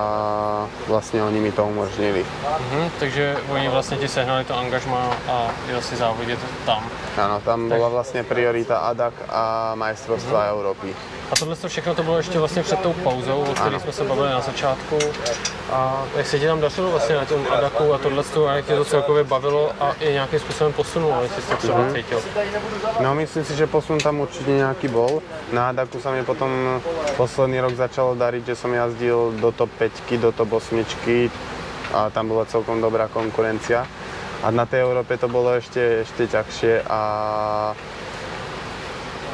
vlastne 0.86 1.22
oni 1.22 1.40
mi 1.40 1.52
to 1.52 1.64
umožnili. 1.66 2.24
Mhm, 2.70 2.90
takže 3.00 3.36
oni 3.50 3.68
vlastně 3.68 3.96
ti 3.96 4.08
sehnali 4.08 4.44
to 4.44 4.56
angažma 4.58 5.10
a 5.28 5.50
jel 5.68 5.82
si 5.82 5.96
závodit 5.96 6.38
tam. 6.66 6.82
Áno, 7.18 7.42
tam 7.42 7.66
bola 7.66 7.88
vlastne 7.90 8.22
priorita 8.22 8.78
ADAC 8.94 9.14
a 9.26 9.74
majstrovstva 9.74 10.54
Európy. 10.54 10.94
A 11.30 11.36
tohle 11.36 11.56
to 11.56 11.68
všechno 11.68 11.94
to 11.94 12.02
bylo 12.02 12.16
ještě 12.16 12.38
vlastně 12.38 12.62
před 12.62 12.78
tou 12.80 12.92
pauzou, 12.92 13.44
o 13.50 13.54
které 13.54 13.80
jsme 13.80 13.92
se 13.92 14.04
bavili 14.04 14.30
na 14.30 14.40
začátku. 14.40 14.98
A 15.72 16.04
jak 16.16 16.26
se 16.26 16.38
ti 16.38 16.46
tam 16.46 16.60
dařilo 16.60 16.90
vlastně 16.90 17.16
na 17.16 17.24
tom 17.24 17.46
Adaku 17.50 17.94
a 17.94 17.98
tohle 17.98 18.24
a 18.48 18.52
jak 18.52 18.64
tě 18.66 18.76
to 18.76 18.84
celkově 18.84 19.24
bavilo 19.24 19.72
a 19.80 19.92
i 20.00 20.12
nějakým 20.12 20.38
způsobem 20.38 20.72
posunulo, 20.72 21.22
jestli 21.22 21.42
jsi 21.42 21.48
to 21.50 21.56
třeba 21.56 21.78
Mhm. 21.78 21.94
cítil. 21.94 22.20
No 23.00 23.14
myslím 23.14 23.44
si, 23.44 23.56
že 23.56 23.66
posun 23.66 23.98
tam 23.98 24.20
určite 24.20 24.50
nejaký 24.50 24.88
bol. 24.88 25.20
Na 25.52 25.68
Adaku 25.68 26.00
sa 26.00 26.10
mi 26.12 26.24
potom 26.28 26.84
posledný 27.16 27.64
rok 27.64 27.72
začalo 27.72 28.12
dariť, 28.12 28.52
že 28.52 28.60
som 28.60 28.68
jazdil 28.68 29.32
do 29.40 29.48
top 29.48 29.72
5, 29.80 30.12
do 30.20 30.28
top 30.28 30.60
8 30.60 30.76
a 31.96 32.12
tam 32.12 32.28
bola 32.28 32.44
celkom 32.44 32.84
dobrá 32.84 33.08
konkurencia. 33.08 33.88
A 34.44 34.52
na 34.52 34.68
tej 34.68 34.84
Európe 34.84 35.16
to 35.16 35.24
bolo 35.26 35.56
ešte, 35.56 36.04
ešte 36.04 36.28
ťažšie 36.28 36.84
a 36.84 37.00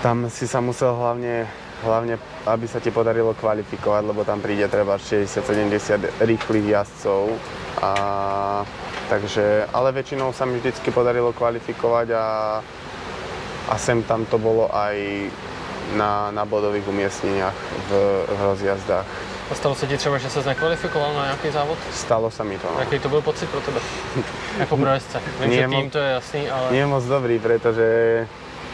tam 0.07 0.31
si 0.31 0.47
sa 0.47 0.63
musel 0.63 0.95
hlavne, 0.95 1.51
hlavne, 1.83 2.15
aby 2.47 2.67
sa 2.71 2.79
ti 2.79 2.95
podarilo 2.95 3.35
kvalifikovať, 3.35 4.03
lebo 4.07 4.23
tam 4.23 4.39
príde 4.39 4.71
treba 4.71 4.97
60-70 4.97 6.25
rýchlych 6.25 6.67
jazdcov. 6.79 7.37
A, 7.85 7.93
takže, 9.11 9.67
ale 9.75 9.93
väčšinou 9.93 10.33
sa 10.33 10.47
mi 10.47 10.63
vždycky 10.63 10.89
podarilo 10.89 11.35
kvalifikovať 11.37 12.09
a, 12.17 12.27
a 13.69 13.75
sem 13.77 14.01
tam 14.07 14.25
to 14.25 14.39
bolo 14.41 14.71
aj 14.73 14.97
na, 15.93 16.31
na 16.31 16.45
bodových 16.45 16.89
umiestneniach 16.89 17.55
v, 17.89 17.91
v 18.29 18.41
rozjazdách. 18.41 19.07
A 19.51 19.55
stalo 19.55 19.75
se 19.75 19.87
ti 19.87 19.97
třeba, 19.97 20.19
že 20.19 20.31
ses 20.31 20.47
nekvalifikoval 20.47 21.15
na 21.15 21.25
nějaký 21.25 21.51
závod? 21.51 21.79
Stalo 21.93 22.31
sa 22.31 22.45
mi 22.45 22.59
to. 22.59 22.69
No. 22.75 22.81
Jaký 22.81 22.99
to 22.99 23.09
byl 23.09 23.21
pocit 23.21 23.51
pro 23.51 23.61
tebe? 23.61 23.81
jako 24.59 24.77
pro 24.77 24.91
jezdce. 24.91 25.21
Vím, 25.41 25.51
Nie 25.51 25.63
že 25.63 25.69
tým 25.69 25.91
to 25.91 25.99
je 25.99 26.11
jasný, 26.11 26.51
ale 26.51 26.73
Nie 26.73 26.81
je 26.81 26.87
moc 26.87 27.05
dobrý, 27.05 27.39
pretože 27.39 27.87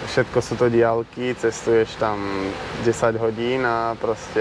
všetko 0.06 0.38
sú 0.42 0.54
to 0.56 0.70
diálky, 0.70 1.34
cestuješ 1.34 1.98
tam 1.98 2.22
10 2.84 3.16
hodín 3.20 3.66
a 3.66 3.98
proste 4.00 4.40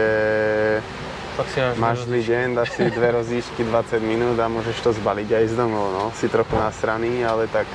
máš 1.75 2.07
zlý 2.07 2.23
deň, 2.23 2.55
dáš 2.55 2.75
si 2.75 2.83
dve 2.91 3.11
rozíšky 3.11 3.63
20 3.63 3.99
minút 4.03 4.39
a 4.39 4.47
môžeš 4.47 4.77
to 4.79 4.89
zbaliť 4.93 5.29
aj 5.33 5.45
z 5.49 5.55
domov. 5.55 5.91
No. 5.91 6.03
Si 6.15 6.29
trochu 6.29 6.55
nasraný, 6.55 7.25
ale 7.25 7.47
tak 7.47 7.67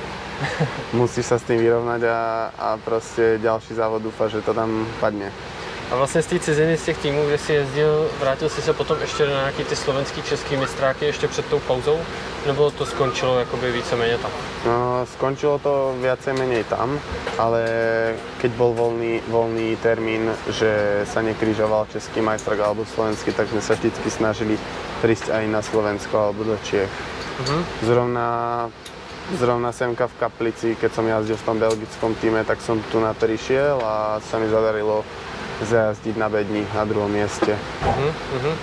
musíš 0.93 1.25
sa 1.25 1.37
s 1.39 1.47
tým 1.47 1.59
vyrovnať 1.59 2.01
a, 2.07 2.19
a 2.57 2.67
proste 2.81 3.39
ďalší 3.39 3.75
závod 3.75 4.03
dúfa, 4.03 4.27
že 4.27 4.41
to 4.41 4.53
tam 4.53 4.87
padne. 4.99 5.31
A 5.91 5.95
vlastně 5.95 6.21
z 6.21 6.25
té 6.25 6.39
ciziny, 6.39 6.77
z 6.77 6.85
těch 6.85 6.97
týmů, 6.97 7.25
kde 7.25 7.37
jsi 7.37 7.53
jezdil, 7.53 8.09
vrátil 8.19 8.49
jsi 8.49 8.61
se 8.61 8.73
potom 8.73 8.97
ještě 9.01 9.25
na 9.25 9.31
nějaký 9.31 9.63
ty 9.63 9.75
slovenský, 9.75 10.21
český 10.21 10.57
mistráky 10.57 11.05
ještě 11.05 11.27
před 11.27 11.45
tou 11.45 11.59
pauzou? 11.59 11.99
Nebo 12.45 12.71
to 12.71 12.85
skončilo 12.85 13.39
jakoby 13.39 13.71
víceméně 13.71 14.17
tam? 14.17 14.31
No, 14.65 15.05
skončilo 15.05 15.59
to 15.59 15.95
viacej 16.01 16.33
menej 16.33 16.63
tam, 16.63 16.99
ale 17.37 17.61
keď 18.41 18.51
bol 18.57 18.73
voľný, 18.73 19.21
voľný 19.29 19.77
termín, 19.81 20.29
že 20.49 21.05
sa 21.05 21.21
nekrižoval 21.21 21.85
český 21.93 22.21
majstrák 22.21 22.59
alebo 22.59 22.85
slovenský, 22.85 23.33
tak 23.33 23.49
sme 23.49 23.61
sa 23.61 23.73
vždycky 23.73 24.09
snažili 24.09 24.57
prísť 25.01 25.29
aj 25.29 25.43
na 25.49 25.61
Slovensko 25.61 26.17
alebo 26.17 26.43
do 26.43 26.57
Čiech. 26.65 26.89
Mhm. 27.45 27.65
Zrovna, 27.85 28.27
zrovna 29.33 29.71
semka 29.71 30.07
v 30.07 30.13
Kaplici, 30.19 30.75
keď 30.77 30.91
som 30.93 31.07
jazdil 31.07 31.37
v 31.37 31.45
tom 31.45 31.57
belgickom 31.57 32.15
týme, 32.21 32.45
tak 32.45 32.61
som 32.61 32.77
tu 32.93 33.01
na 33.01 33.17
prišiel 33.17 33.81
a 33.81 34.21
sa 34.21 34.37
mi 34.37 34.45
zadarilo 34.45 35.01
zajazdiť 35.65 36.15
na 36.19 36.29
bedni 36.29 36.67
na 36.75 36.85
druhom 36.85 37.09
mieste. 37.09 37.57
Mhm, 37.81 38.09
mhm. 38.37 38.53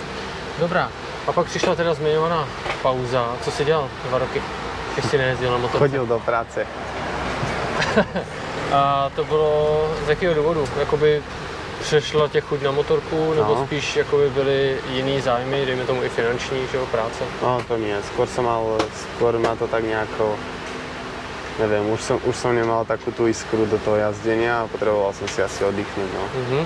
Dobrá. 0.59 0.89
A 1.27 1.31
pak 1.31 1.45
přišla 1.45 1.75
teda 1.75 1.93
zmiňovaná 1.93 2.47
pauza. 2.81 3.35
Co 3.41 3.51
jsi 3.51 3.65
dělal 3.65 3.89
dva 4.09 4.17
roky, 4.17 4.41
když 4.93 5.05
jsi 5.05 5.17
nejezdil 5.17 5.51
na 5.51 5.57
motorce? 5.57 5.77
Chodil 5.79 6.05
do 6.05 6.19
práce. 6.19 6.67
A 8.73 9.11
to 9.15 9.23
bylo 9.23 9.87
z 10.05 10.09
jakého 10.09 10.33
důvodu? 10.33 10.67
Jakoby 10.79 11.23
přešla 11.83 12.27
tě 12.27 12.41
chuť 12.41 12.61
na 12.61 12.71
motorku, 12.71 13.33
nebo 13.33 13.55
No. 13.55 13.65
spíš 13.65 13.95
jakoby 13.95 14.29
byly 14.29 14.77
jiný 14.93 15.21
zájmy, 15.21 15.65
dejme 15.65 15.83
tomu 15.85 16.03
i 16.03 16.09
finanční, 16.09 16.57
že 16.71 16.77
jo, 16.77 16.85
práce? 16.85 17.23
No 17.43 17.59
to 17.67 17.75
nie, 17.77 17.95
skôr 18.15 18.27
som 18.27 18.47
mal, 18.47 18.63
skôr 18.95 19.35
ma 19.39 19.55
to 19.59 19.67
tak 19.67 19.83
nejako, 19.83 20.35
neviem, 21.59 21.83
už 21.91 22.01
som, 22.01 22.17
už 22.23 22.35
som 22.35 22.55
nemal 22.55 22.87
takú 22.87 23.11
tú 23.11 23.27
iskru 23.27 23.67
do 23.67 23.77
toho 23.83 23.99
jazdenia 23.99 24.63
a 24.63 24.67
potreboval 24.71 25.11
som 25.13 25.27
si 25.27 25.43
asi 25.43 25.61
oddychnúť, 25.67 26.09
no. 26.15 26.23
Mhm. 26.47 26.61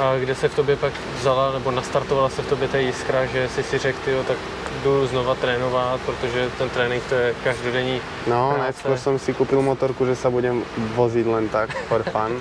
A 0.00 0.16
kde 0.18 0.34
se 0.34 0.48
v 0.48 0.54
tobě 0.54 0.76
pak 0.76 0.92
vzala, 1.20 1.52
nebo 1.52 1.70
nastartovala 1.70 2.28
se 2.28 2.42
v 2.42 2.48
tobě 2.48 2.68
ta 2.68 2.78
jiskra, 2.78 3.26
že 3.26 3.48
jsi 3.48 3.62
si 3.62 3.78
řekl, 3.78 3.98
tyjo, 4.04 4.24
tak 4.24 4.36
jdu 4.84 5.06
znova 5.06 5.34
trénovat, 5.34 6.00
protože 6.06 6.48
ten 6.58 6.68
trénink 6.68 7.02
to 7.08 7.14
je 7.14 7.34
každodenní 7.44 8.00
No, 8.28 8.52
práce. 8.52 8.60
najskôr 8.60 8.96
som 9.00 9.16
si 9.18 9.32
kúpil 9.32 9.60
motorku, 9.64 10.04
že 10.06 10.12
sa 10.16 10.28
budem 10.28 10.60
voziť 10.96 11.26
len 11.26 11.48
tak, 11.48 11.72
for 11.88 12.04
fun. 12.04 12.36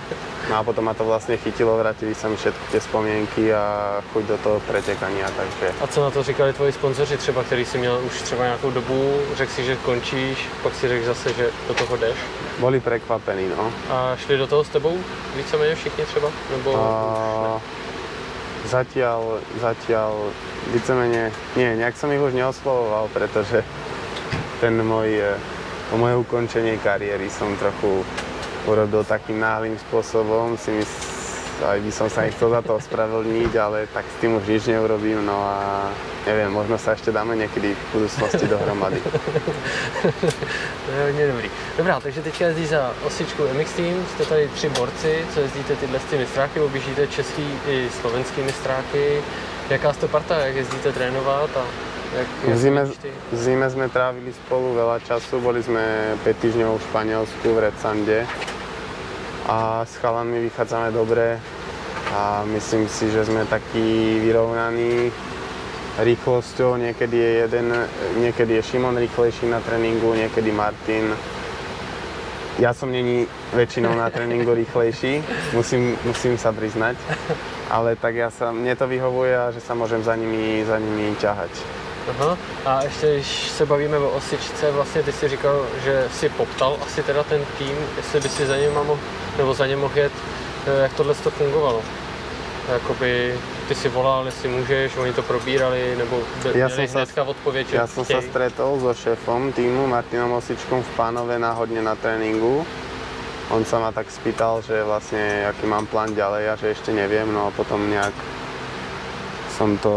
No 0.51 0.59
a 0.59 0.63
potom 0.63 0.83
ma 0.83 0.93
to 0.93 1.07
vlastne 1.07 1.39
chytilo, 1.39 1.79
vrátili 1.79 2.11
sa 2.11 2.27
mi 2.27 2.35
všetky 2.35 2.75
tie 2.75 2.81
spomienky 2.83 3.43
a 3.55 3.97
chuť 4.11 4.23
do 4.27 4.37
toho 4.43 4.57
pretekania, 4.67 5.31
takže 5.31 5.71
A 5.79 5.87
co 5.87 6.03
na 6.03 6.11
to 6.11 6.23
říkali 6.23 6.53
tvoji 6.53 6.71
sponzoři 6.71 7.17
třeba, 7.17 7.43
který 7.43 7.65
jsi 7.65 7.77
měl 7.77 7.99
už 8.03 8.21
třeba 8.21 8.43
nějakou 8.43 8.71
dobu, 8.71 9.15
řekl 9.35 9.51
si, 9.51 9.63
že 9.65 9.75
končíš, 9.75 10.37
pak 10.63 10.75
si 10.75 10.87
řekl 10.87 11.05
zase, 11.05 11.33
že 11.33 11.49
do 11.67 11.73
toho 11.73 11.97
jdeš 11.97 12.17
boli 12.59 12.79
prekvapení, 12.79 13.49
no. 13.57 13.71
a 13.89 14.15
šli 14.19 14.37
do 14.37 14.47
toho 14.47 14.63
s 14.63 14.69
tebou 14.69 14.99
víceméně 15.35 15.75
všichni 15.75 16.05
třeba? 16.05 16.29
Nebo? 16.51 16.75
A 16.77 17.61
zatiaľ, 18.67 19.43
zatiaľ 19.59 20.31
vícemeně, 20.73 21.31
nie, 21.55 21.75
nejak 21.75 21.97
som 21.97 22.11
ich 22.11 22.21
už 22.21 22.33
neoslovoval, 22.33 23.09
pretože 23.13 23.63
ten 24.61 24.79
môj, 24.79 25.19
e, 25.19 25.35
o 25.91 25.99
moje 25.99 26.15
ukončenie 26.15 26.79
kariéry 26.79 27.27
som 27.29 27.51
trochu 27.59 28.07
urobil 28.63 29.03
takým 29.03 29.43
náhlým 29.43 29.75
spôsobom, 29.75 30.55
si 30.55 30.71
mys, 30.71 30.91
aj 31.61 31.79
by 31.79 31.91
som 31.93 32.07
sa 32.09 32.25
nechcel 32.25 32.49
za 32.49 32.61
to 32.65 32.75
ospravedlniť, 32.81 33.51
ale 33.59 33.85
tak 33.93 34.05
s 34.07 34.15
tým 34.17 34.41
už 34.41 34.43
nič 34.49 34.63
neurobím, 34.65 35.21
no 35.21 35.37
a 35.37 35.87
neviem, 36.25 36.49
možno 36.49 36.81
sa 36.81 36.97
ešte 36.97 37.13
dáme 37.13 37.37
niekedy 37.37 37.77
v 37.77 37.83
budúcnosti 37.93 38.45
dohromady. 38.49 38.99
To 40.83 40.91
je 40.91 41.05
hodně 41.05 41.27
dobrý. 41.27 41.49
Dobrá, 41.77 41.99
takže 41.99 42.21
teďka 42.21 42.45
jezdí 42.45 42.65
za 42.65 42.93
osičku 43.05 43.43
MX 43.53 43.73
Team, 43.73 44.05
jste 44.13 44.25
tady 44.25 44.47
tři 44.47 44.69
borci, 44.69 45.25
co 45.33 45.39
jezdíte 45.39 45.75
tyhle 45.75 45.99
ty 45.99 46.17
mistráky, 46.17 46.59
objíždíte 46.59 47.07
český 47.07 47.47
i 47.67 47.89
slovenský 48.01 48.41
mistráky. 48.41 49.21
Jaká 49.69 49.93
jste 49.93 50.07
parta, 50.07 50.37
jak 50.37 50.55
jezdíte 50.55 50.91
trénovat 50.91 51.49
a 51.57 51.63
jak, 52.17 52.27
jak 52.47 52.55
V 52.55 52.57
zime, 52.57 52.85
v 53.31 53.37
zime 53.37 53.69
sme 53.69 53.89
trávili 53.89 54.33
spolu 54.33 54.75
veľa 54.75 54.99
času, 55.07 55.41
boli 55.41 55.63
sme 55.63 56.13
5 56.21 56.43
týždňov 56.43 56.77
v 56.77 56.83
Španielsku, 56.83 57.47
v 57.55 57.59
Redsande 57.59 58.27
a 59.47 59.83
s 59.83 59.99
chalanmi 59.99 60.39
vychádzame 60.47 60.91
dobre 60.91 61.39
a 62.15 62.43
myslím 62.47 62.87
si, 62.87 63.11
že 63.11 63.25
sme 63.25 63.43
takí 63.45 64.19
vyrovnaní 64.23 65.11
rýchlosťou. 65.99 66.77
Niekedy 66.77 67.17
je 67.17 67.31
jeden, 67.47 67.67
niekedy 68.21 68.53
je 68.59 68.63
Šimon 68.63 68.97
rýchlejší 68.97 69.49
na 69.49 69.59
tréningu, 69.59 70.13
niekedy 70.13 70.51
Martin. 70.51 71.13
Ja 72.61 72.69
som 72.69 72.93
není 72.93 73.25
väčšinou 73.57 73.97
na 73.97 74.13
tréningu 74.13 74.53
rýchlejší, 74.53 75.25
musím, 75.57 75.97
musím 76.05 76.37
sa 76.37 76.53
priznať, 76.53 77.01
ale 77.73 77.97
tak 77.97 78.13
ja 78.13 78.29
sa, 78.29 78.53
mne 78.53 78.77
to 78.77 78.85
vyhovuje 78.85 79.33
že 79.57 79.61
sa 79.65 79.73
môžem 79.73 80.05
za 80.05 80.13
nimi, 80.13 80.61
za 80.61 80.77
nimi 80.77 81.17
ťahať. 81.17 81.49
Aha. 82.09 82.37
A 82.65 82.83
ještě, 82.83 83.13
když 83.13 83.49
se 83.49 83.65
bavíme 83.65 83.97
o 83.97 84.09
osičce, 84.09 84.71
vlastně 84.71 85.03
ty 85.03 85.11
si 85.11 85.29
říkal, 85.29 85.65
že 85.83 86.07
si 86.13 86.29
poptal 86.29 86.77
asi 86.81 87.03
teda 87.03 87.23
ten 87.23 87.45
tým, 87.57 87.75
jestli 87.97 88.19
by 88.19 88.29
si 88.29 88.45
za 88.45 88.57
ním 88.57 88.73
mohl, 88.73 88.99
nebo 89.37 89.53
za 89.53 89.67
ně 89.67 89.75
mohl 89.75 89.99
jet, 89.99 90.11
eh, 90.67 90.81
jak 90.83 90.93
tohle 90.93 91.15
to 91.15 91.31
fungovalo. 91.31 91.81
Jakoby 92.73 93.35
ty 93.67 93.75
si 93.75 93.89
volal, 93.89 94.25
jestli 94.25 94.49
můžeš, 94.49 94.97
oni 94.97 95.13
to 95.13 95.21
probírali, 95.21 95.95
nebo 95.97 96.19
Ja 96.55 96.69
som 96.69 96.87
sa- 96.87 97.03
hnedka 97.03 97.23
odpověď, 97.23 97.67
že 97.67 97.75
Ja 97.75 97.87
som 97.87 98.07
sa 98.07 98.23
stretol 98.23 98.79
so 98.79 98.95
šéfom 98.95 99.51
týmu 99.51 99.87
Martinom 99.87 100.31
Osičkom 100.39 100.79
v 100.83 100.91
Pánove 100.95 101.35
náhodne 101.39 101.83
na 101.83 101.95
tréningu 101.99 102.63
on 103.51 103.61
sa 103.67 103.77
ma 103.77 103.91
tak 103.91 104.07
spýtal, 104.07 104.65
že 104.65 104.81
vlastne 104.81 105.45
aký 105.45 105.69
mám 105.69 105.85
plán 105.85 106.15
ďalej 106.15 106.43
a 106.49 106.53
že 106.55 106.73
ešte 106.73 106.89
neviem, 106.89 107.27
no 107.27 107.45
a 107.45 107.51
potom 107.51 107.85
nejak 107.85 108.15
som 109.53 109.75
to 109.77 109.93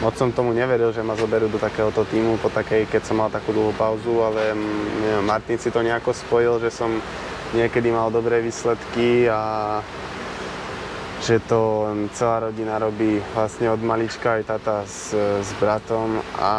moc 0.00 0.12
som 0.16 0.32
tomu 0.32 0.52
neveril, 0.52 0.92
že 0.92 1.00
ma 1.00 1.16
zoberú 1.16 1.48
do 1.48 1.56
takéhoto 1.56 2.04
týmu 2.04 2.36
po 2.40 2.52
takej, 2.52 2.88
keď 2.90 3.02
som 3.04 3.20
mal 3.20 3.32
takú 3.32 3.52
dlhú 3.52 3.72
pauzu, 3.76 4.20
ale 4.20 4.52
neviem, 5.00 5.24
Martin 5.24 5.56
si 5.56 5.72
to 5.72 5.80
nejako 5.80 6.12
spojil, 6.12 6.60
že 6.60 6.68
som 6.68 6.92
niekedy 7.56 7.88
mal 7.88 8.12
dobré 8.12 8.44
výsledky 8.44 9.30
a 9.30 9.80
že 11.24 11.40
to 11.48 11.88
celá 12.12 12.52
rodina 12.52 12.76
robí 12.76 13.18
vlastne 13.32 13.72
od 13.72 13.80
malička 13.80 14.36
aj 14.36 14.42
tata 14.44 14.84
s, 14.84 15.16
s 15.16 15.50
bratom 15.56 16.20
a 16.36 16.52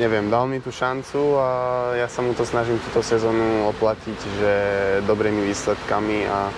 neviem, 0.00 0.32
dal 0.32 0.48
mi 0.48 0.64
tú 0.64 0.72
šancu 0.72 1.36
a 1.36 1.48
ja 2.00 2.08
sa 2.08 2.24
mu 2.24 2.32
to 2.32 2.48
snažím 2.48 2.80
túto 2.88 3.04
sezónu 3.04 3.68
oplatiť, 3.76 4.18
že 4.40 4.52
dobrými 5.04 5.44
výsledkami 5.44 6.24
a 6.24 6.48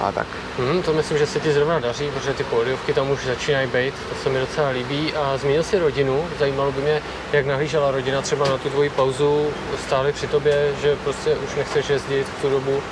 a 0.00 0.12
tak. 0.12 0.26
Hmm, 0.58 0.82
to 0.82 0.92
myslím, 0.92 1.18
že 1.18 1.26
se 1.26 1.40
ti 1.40 1.52
zrovna 1.52 1.78
daří, 1.78 2.10
protože 2.10 2.34
ty 2.34 2.44
pódiovky 2.44 2.92
tam 2.94 3.10
už 3.10 3.24
začínají 3.26 3.66
být, 3.66 3.94
to 4.08 4.14
se 4.22 4.28
mi 4.28 4.38
docela 4.40 4.68
líbí. 4.68 5.14
A 5.14 5.36
zmínil 5.36 5.62
si 5.62 5.78
rodinu, 5.78 6.24
zajímalo 6.38 6.72
by 6.72 6.80
mě, 6.82 7.02
jak 7.32 7.46
nahlížela 7.46 7.90
rodina 7.90 8.22
třeba 8.22 8.48
na 8.48 8.58
tu 8.58 8.70
tvoji 8.70 8.90
pauzu, 8.90 9.46
stáli 9.86 10.12
při 10.12 10.26
tobě, 10.26 10.72
že 10.82 10.96
prostě 10.96 11.34
už 11.34 11.54
nechceš 11.54 11.88
jezdit 11.90 12.26
v 12.38 12.42
tu 12.42 12.50
dobu, 12.50 12.82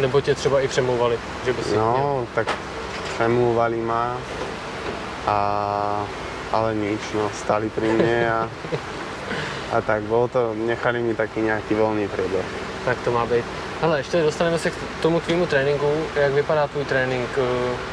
nebo 0.00 0.20
tě 0.20 0.34
třeba 0.34 0.60
i 0.60 0.68
přemlouvali, 0.68 1.18
že 1.44 1.52
by 1.52 1.62
si 1.62 1.76
No, 1.76 1.92
měl. 1.94 2.26
tak 2.34 2.46
přemluvali 3.14 3.76
ma, 3.76 4.16
a, 5.26 6.06
ale 6.52 6.74
nič, 6.74 7.00
no, 7.14 7.30
stali 7.34 7.70
pri 7.70 7.88
mne 7.88 8.30
a, 8.32 8.40
a 9.72 9.80
tak, 9.80 10.02
bolo 10.02 10.28
to, 10.28 10.54
nechali 10.54 10.98
mi 11.02 11.14
taký 11.14 11.40
nejaký 11.40 11.74
voľný 11.74 12.06
priebeh. 12.10 12.46
Tak 12.84 12.98
to 13.04 13.10
má 13.10 13.26
být. 13.26 13.44
Hele, 13.80 13.98
ještě 13.98 14.22
dostaneme 14.22 14.58
se 14.58 14.70
k 14.70 14.74
tomu 15.02 15.20
tvýmu 15.20 15.46
tréninku. 15.46 15.86
Jak 16.14 16.32
vypadá 16.32 16.66
tvůj 16.66 16.84
trénink? 16.84 17.28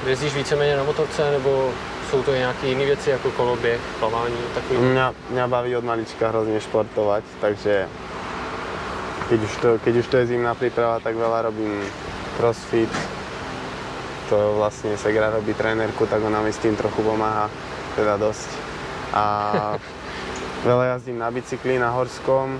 Eh, 0.06 0.10
Jezdíš 0.10 0.36
víceméně 0.36 0.78
na 0.78 0.84
motorce, 0.84 1.32
nebo 1.32 1.72
jsou 2.10 2.24
to 2.24 2.34
i 2.34 2.40
nějaké 2.40 2.68
jiné 2.68 2.86
věci, 2.86 3.10
jako 3.10 3.32
koloběh, 3.32 3.80
plavání, 4.00 4.36
takový? 4.54 4.80
Mňa, 4.80 5.14
mňa 5.30 5.48
baví 5.48 5.76
od 5.76 5.84
malička 5.84 6.28
hrozne 6.28 6.60
športovať, 6.60 7.24
takže 7.42 7.88
keď 9.30 9.40
už, 9.44 9.54
to, 9.58 9.70
keď 9.80 9.96
už 9.96 10.08
to 10.08 10.18
je 10.18 10.26
zimná 10.26 10.52
príprava, 10.56 11.00
tak 11.00 11.16
veľa 11.16 11.48
robím 11.48 11.80
crossfit. 12.36 12.92
To 14.28 14.60
vlastne 14.60 15.00
Segra 15.00 15.32
robí 15.32 15.56
trénerku, 15.56 16.04
tak 16.04 16.20
ona 16.24 16.44
mi 16.44 16.52
s 16.52 16.60
tým 16.60 16.76
trochu 16.76 17.00
pomáha, 17.00 17.48
teda 17.96 18.20
dosť. 18.20 18.50
A 19.16 19.24
veľa 20.68 20.96
jazdím 20.96 21.20
na 21.20 21.32
bicykli, 21.32 21.80
na 21.80 21.96
horskom, 21.96 22.60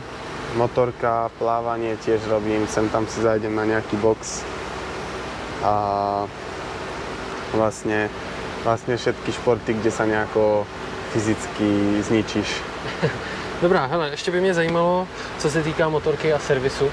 motorka, 0.56 1.32
plávanie 1.40 1.98
tiež 1.98 2.28
robím, 2.28 2.68
sem 2.68 2.90
tam 2.90 3.08
si 3.08 3.22
zajdem 3.22 3.56
na 3.56 3.66
nejaký 3.66 3.98
box. 3.98 4.44
A 5.62 5.74
vlastne, 7.54 8.10
vlastne 8.64 8.98
všetky 8.98 9.32
športy, 9.32 9.74
kde 9.78 9.92
sa 9.92 10.06
nejako 10.06 10.66
fyzicky 11.14 12.02
zničíš. 12.02 12.50
Dobrá, 13.62 13.86
hele, 13.86 14.10
ještě 14.10 14.32
by 14.32 14.42
mě 14.42 14.54
zajímalo, 14.54 15.08
co 15.38 15.50
se 15.50 15.64
týká 15.64 15.90
motorky 15.90 16.34
a 16.34 16.40
servisu. 16.40 16.92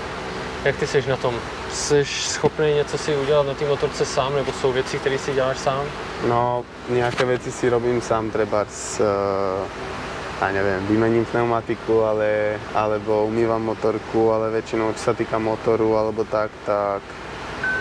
Jak 0.64 0.76
ty 0.76 0.86
seš 0.86 1.06
na 1.06 1.16
tom? 1.16 1.34
Jsi 1.72 2.04
schopný 2.04 2.74
něco 2.74 2.98
si 2.98 3.16
udělat 3.16 3.46
na 3.46 3.54
té 3.54 3.64
motorce 3.68 4.04
sám, 4.04 4.34
nebo 4.34 4.52
jsou 4.52 4.72
věci, 4.72 4.98
které 4.98 5.18
si 5.18 5.32
děláš 5.32 5.58
sám? 5.58 5.84
No, 6.26 6.64
nejaké 6.90 7.22
veci 7.24 7.52
si 7.52 7.70
robím 7.70 8.02
sám, 8.02 8.30
treba 8.30 8.66
s, 8.66 8.98
eh, 8.98 9.06
ja 10.38 10.54
neviem, 10.54 10.86
vymením 10.86 11.26
pneumatiku, 11.26 12.06
ale, 12.06 12.54
alebo 12.70 13.26
umývam 13.26 13.58
motorku, 13.58 14.30
ale 14.30 14.54
väčšinou, 14.54 14.94
čo 14.94 15.10
sa 15.10 15.14
týka 15.14 15.42
motoru 15.42 15.98
alebo 15.98 16.22
tak, 16.22 16.54
tak 16.62 17.02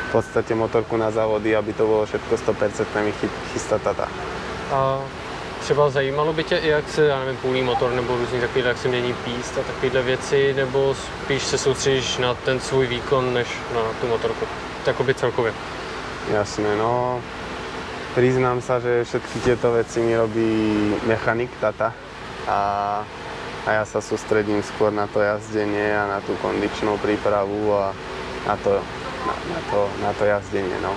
v 0.08 0.10
podstate 0.10 0.58
motorku 0.58 0.98
na 0.98 1.14
závody, 1.14 1.54
aby 1.54 1.74
to 1.78 1.86
bolo 1.86 2.10
všetko 2.10 2.34
100% 2.34 3.06
mi 3.06 3.14
chy- 3.14 3.38
chystá 3.54 3.78
tata. 3.78 4.10
A 4.74 5.02
třeba 5.60 5.90
zajímalo 5.90 6.34
by 6.34 6.44
tě, 6.44 6.60
jak 6.64 6.90
se, 6.90 7.06
já 7.06 7.20
nevím, 7.20 7.38
půlí 7.38 7.62
motor 7.62 7.92
nebo 7.92 8.18
různý 8.18 8.42
takovýhle, 8.42 8.70
jak 8.70 8.78
se 8.78 8.88
mění 8.88 9.14
píst 9.14 9.58
a 9.58 9.62
takovéhle 9.62 10.02
věci, 10.02 10.54
nebo 10.54 10.96
spíš 10.96 11.44
se 11.44 11.58
soustředíš 11.58 12.18
na 12.18 12.34
ten 12.34 12.60
svůj 12.60 12.88
výkon, 12.88 13.34
než 13.34 13.48
na 13.76 13.82
tu 14.02 14.08
motorku? 14.08 14.46
Takoby 14.86 15.14
celkově. 15.14 15.54
Jasné, 16.34 16.76
no, 16.76 17.22
priznám 18.16 18.62
sa, 18.62 18.80
že 18.80 19.04
všetky 19.04 19.40
tieto 19.40 19.72
veci 19.72 20.02
mi 20.02 20.18
robí 20.18 20.52
mechanik, 21.08 21.52
tata. 21.62 21.94
A, 22.48 22.60
a 23.66 23.70
ja 23.72 23.84
sa 23.84 24.00
sústredím 24.00 24.64
skôr 24.64 24.92
na 24.96 25.08
to 25.12 25.20
jazdenie 25.20 25.92
a 25.92 26.08
na 26.08 26.20
tú 26.24 26.34
kondičnú 26.40 26.96
prípravu 27.04 27.76
a 27.76 27.92
na 28.48 28.56
to, 28.56 28.80
na, 29.28 29.34
na 29.52 29.60
to, 29.72 29.80
na 30.02 30.12
to 30.16 30.24
jazdenie, 30.26 30.80
no. 30.82 30.96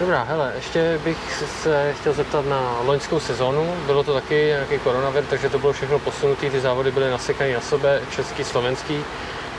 Dobrá, 0.00 0.22
hele, 0.22 0.52
ještě 0.56 0.98
bych 1.04 1.18
se 1.62 1.94
chtěl 2.00 2.12
zeptat 2.12 2.46
na 2.46 2.78
loňskou 2.84 3.20
sezonu. 3.20 3.74
Bylo 3.86 4.02
to 4.02 4.14
taky 4.14 4.34
nějaký 4.34 4.78
koronavir, 4.78 5.24
takže 5.24 5.48
to 5.50 5.58
bylo 5.58 5.72
všechno 5.72 5.98
posunutý, 5.98 6.50
ty 6.50 6.60
závody 6.60 6.90
byly 6.90 7.10
nasekané 7.10 7.54
na 7.54 7.60
sebe, 7.60 8.00
český, 8.10 8.44
slovenský. 8.44 9.04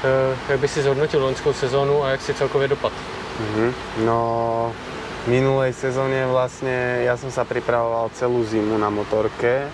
Eh, 0.04 0.38
Jak 0.50 0.60
by 0.60 0.68
si 0.68 0.82
zhodnotil 0.82 1.22
loňskou 1.22 1.54
sezónu 1.54 2.04
a 2.04 2.10
jak 2.10 2.22
si 2.22 2.34
celkově 2.34 2.68
dopad? 2.68 2.94
Mhm. 3.40 3.74
No, 4.06 4.20
v 5.26 5.28
minulej 5.28 5.76
sezóne 5.76 6.24
vlastne 6.32 7.04
ja 7.04 7.20
som 7.20 7.28
sa 7.28 7.44
pripravoval 7.44 8.08
celú 8.16 8.40
zimu 8.48 8.80
na 8.80 8.88
motorke 8.88 9.68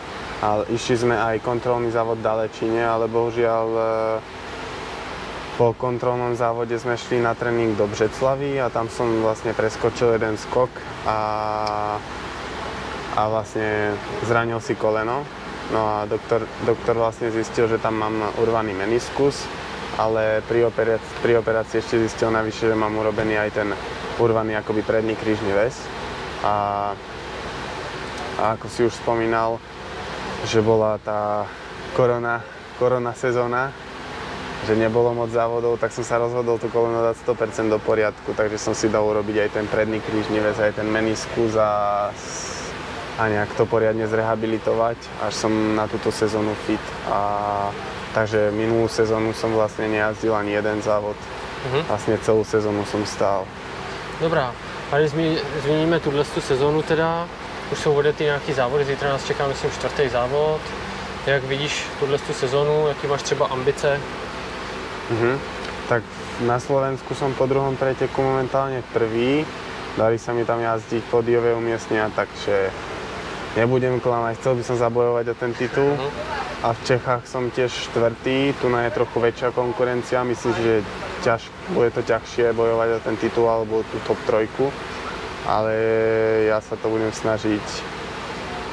a 0.44 0.68
išli 0.68 0.96
sme 1.08 1.16
aj 1.16 1.40
kontrolný 1.40 1.92
závod 1.96 2.20
v 2.20 2.28
Dalečine, 2.28 2.84
ale 2.84 3.08
bohužiaľ 3.08 3.68
e, 3.72 3.84
po 5.56 5.72
kontrolnom 5.72 6.36
závode 6.36 6.76
sme 6.76 7.00
šli 7.00 7.24
na 7.24 7.32
tréning 7.32 7.80
do 7.80 7.88
Břeclavy 7.88 8.60
a 8.60 8.68
tam 8.68 8.92
som 8.92 9.08
vlastne 9.24 9.56
preskočil 9.56 10.20
jeden 10.20 10.36
skok 10.36 10.68
a, 11.08 11.20
a 13.16 13.22
vlastne 13.32 13.96
zranil 14.28 14.60
si 14.60 14.76
koleno. 14.76 15.24
No 15.72 15.82
a 15.82 15.98
doktor, 16.06 16.46
doktor 16.68 17.00
vlastne 17.00 17.32
zistil, 17.32 17.72
že 17.72 17.82
tam 17.82 17.98
mám 17.98 18.36
urvaný 18.38 18.76
meniskus, 18.76 19.48
ale 19.96 20.44
pri 20.46 20.68
operácii, 20.68 21.24
pri 21.24 21.40
operácii 21.40 21.80
ešte 21.80 22.04
zistil 22.04 22.30
navyše, 22.30 22.70
že 22.70 22.76
mám 22.76 22.94
urobený 22.94 23.40
aj 23.40 23.52
ten 23.56 23.70
urvaný 24.20 24.60
akoby 24.60 24.84
predný 24.84 25.16
krížny 25.16 25.56
väz. 25.56 25.80
A, 26.44 26.56
a 28.38 28.44
ako 28.60 28.68
si 28.68 28.84
už 28.86 28.94
spomínal, 28.94 29.58
že 30.46 30.62
bola 30.62 31.02
tá 31.02 31.50
korona, 31.98 32.46
korona 32.78 33.18
sezóna, 33.18 33.74
že 34.66 34.78
nebolo 34.78 35.14
moc 35.14 35.30
závodov, 35.34 35.78
tak 35.82 35.94
som 35.94 36.06
sa 36.06 36.22
rozhodol 36.22 36.58
to 36.62 36.70
koleno 36.70 37.02
dať 37.02 37.26
100% 37.26 37.70
do 37.70 37.78
poriadku, 37.82 38.34
takže 38.34 38.58
som 38.62 38.74
si 38.78 38.90
dal 38.90 39.06
urobiť 39.06 39.46
aj 39.46 39.50
ten 39.58 39.66
predný 39.70 40.02
krížny 40.02 40.42
väz, 40.42 40.58
aj 40.62 40.82
ten 40.82 40.90
meniskus 40.90 41.54
a, 41.58 42.10
a 43.18 43.24
nejak 43.30 43.54
to 43.58 43.66
poriadne 43.66 44.06
zrehabilitovať, 44.06 44.98
až 45.26 45.34
som 45.34 45.52
na 45.78 45.90
túto 45.90 46.10
sezónu 46.10 46.54
fit. 46.66 46.82
A, 47.10 47.70
takže 48.14 48.50
minulú 48.54 48.90
sezónu 48.90 49.34
som 49.34 49.54
vlastne 49.54 49.90
nejazdil 49.90 50.34
ani 50.34 50.58
jeden 50.58 50.82
závod. 50.82 51.18
Mhm. 51.70 51.80
Vlastne 51.90 52.16
celú 52.22 52.42
sezónu 52.46 52.86
som 52.90 53.02
stál. 53.06 53.46
Dobrá, 54.22 54.54
a 54.92 54.98
když 54.98 55.12
zmíníme 55.66 56.00
tuhle 56.00 56.24
tu 56.24 56.42
sezónu 56.42 56.82
teda, 56.82 57.28
už 57.72 57.80
jsou 57.80 57.94
odjety 57.94 58.24
nějaký 58.24 58.54
závody, 58.54 58.86
zítra 58.86 59.10
nás 59.10 59.26
čeká 59.26 59.48
myslím 59.48 59.72
čtvrtý 59.72 60.10
závod. 60.10 60.62
Jak 61.26 61.44
vidíš 61.44 61.84
tuhle 62.00 62.18
tu 62.18 62.34
sezónu, 62.34 62.88
jaký 62.88 63.08
máš 63.08 63.22
třeba 63.22 63.46
ambice? 63.46 64.00
Mhm. 65.12 65.40
Tak 65.90 66.04
na 66.42 66.60
Slovensku 66.60 67.16
som 67.16 67.34
po 67.34 67.46
druhom 67.46 67.78
preteku 67.78 68.22
momentálne 68.22 68.82
prvý. 68.94 69.46
Darí 69.98 70.18
sa 70.18 70.34
mi 70.34 70.46
tam 70.46 70.60
jazdiť 70.60 71.08
podiové 71.08 71.54
umiestnenia, 71.54 72.10
takže 72.12 72.74
nebudem 73.56 74.02
klamať, 74.02 74.36
chcel 74.42 74.54
by 74.60 74.64
som 74.66 74.78
zabojovať 74.82 75.26
o 75.30 75.36
ten 75.38 75.54
titul. 75.54 75.94
Mhm. 75.94 76.10
A 76.66 76.74
v 76.74 76.80
Čechách 76.84 77.24
som 77.30 77.54
tiež 77.54 77.70
štvrtý, 77.70 78.58
tu 78.58 78.70
na 78.70 78.90
je 78.90 78.98
trochu 78.98 79.18
väčšia 79.22 79.54
konkurencia, 79.54 80.26
myslím 80.26 80.54
že 80.58 80.74
ťaž, 81.22 81.42
bude 81.70 81.94
to 81.94 82.02
ťažšie 82.02 82.58
bojovať 82.58 82.90
o 82.90 83.00
ten 83.06 83.16
titul 83.22 83.46
alebo 83.46 83.86
tú 83.86 83.98
top 84.10 84.18
trojku. 84.26 84.74
Ale 85.46 85.74
ja 86.50 86.62
sa 86.62 86.76
to 86.76 86.90
budem 86.90 87.14
snažiť 87.14 87.62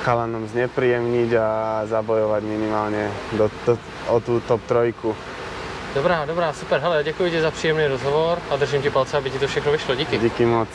chalanom 0.02 0.48
znepríjemniť 0.50 1.30
a 1.38 1.48
zabojovať 1.86 2.42
minimálne 2.42 3.06
do, 3.38 3.46
do, 3.62 3.78
o 4.10 4.18
tú 4.18 4.42
top 4.42 4.60
trojku. 4.66 5.14
Dobrá, 5.94 6.24
dobrá, 6.24 6.52
super. 6.52 6.80
Hele, 6.80 7.04
děkuji 7.04 7.30
ti 7.30 7.40
za 7.40 7.50
příjemný 7.50 7.86
rozhovor 7.86 8.38
a 8.50 8.56
držím 8.56 8.82
ti 8.82 8.90
palce, 8.90 9.16
aby 9.16 9.30
ti 9.30 9.38
to 9.38 9.46
všechno 9.46 9.72
vyšlo. 9.72 9.94
Díky. 9.94 10.18
Díky 10.18 10.46
moc. 10.46 10.68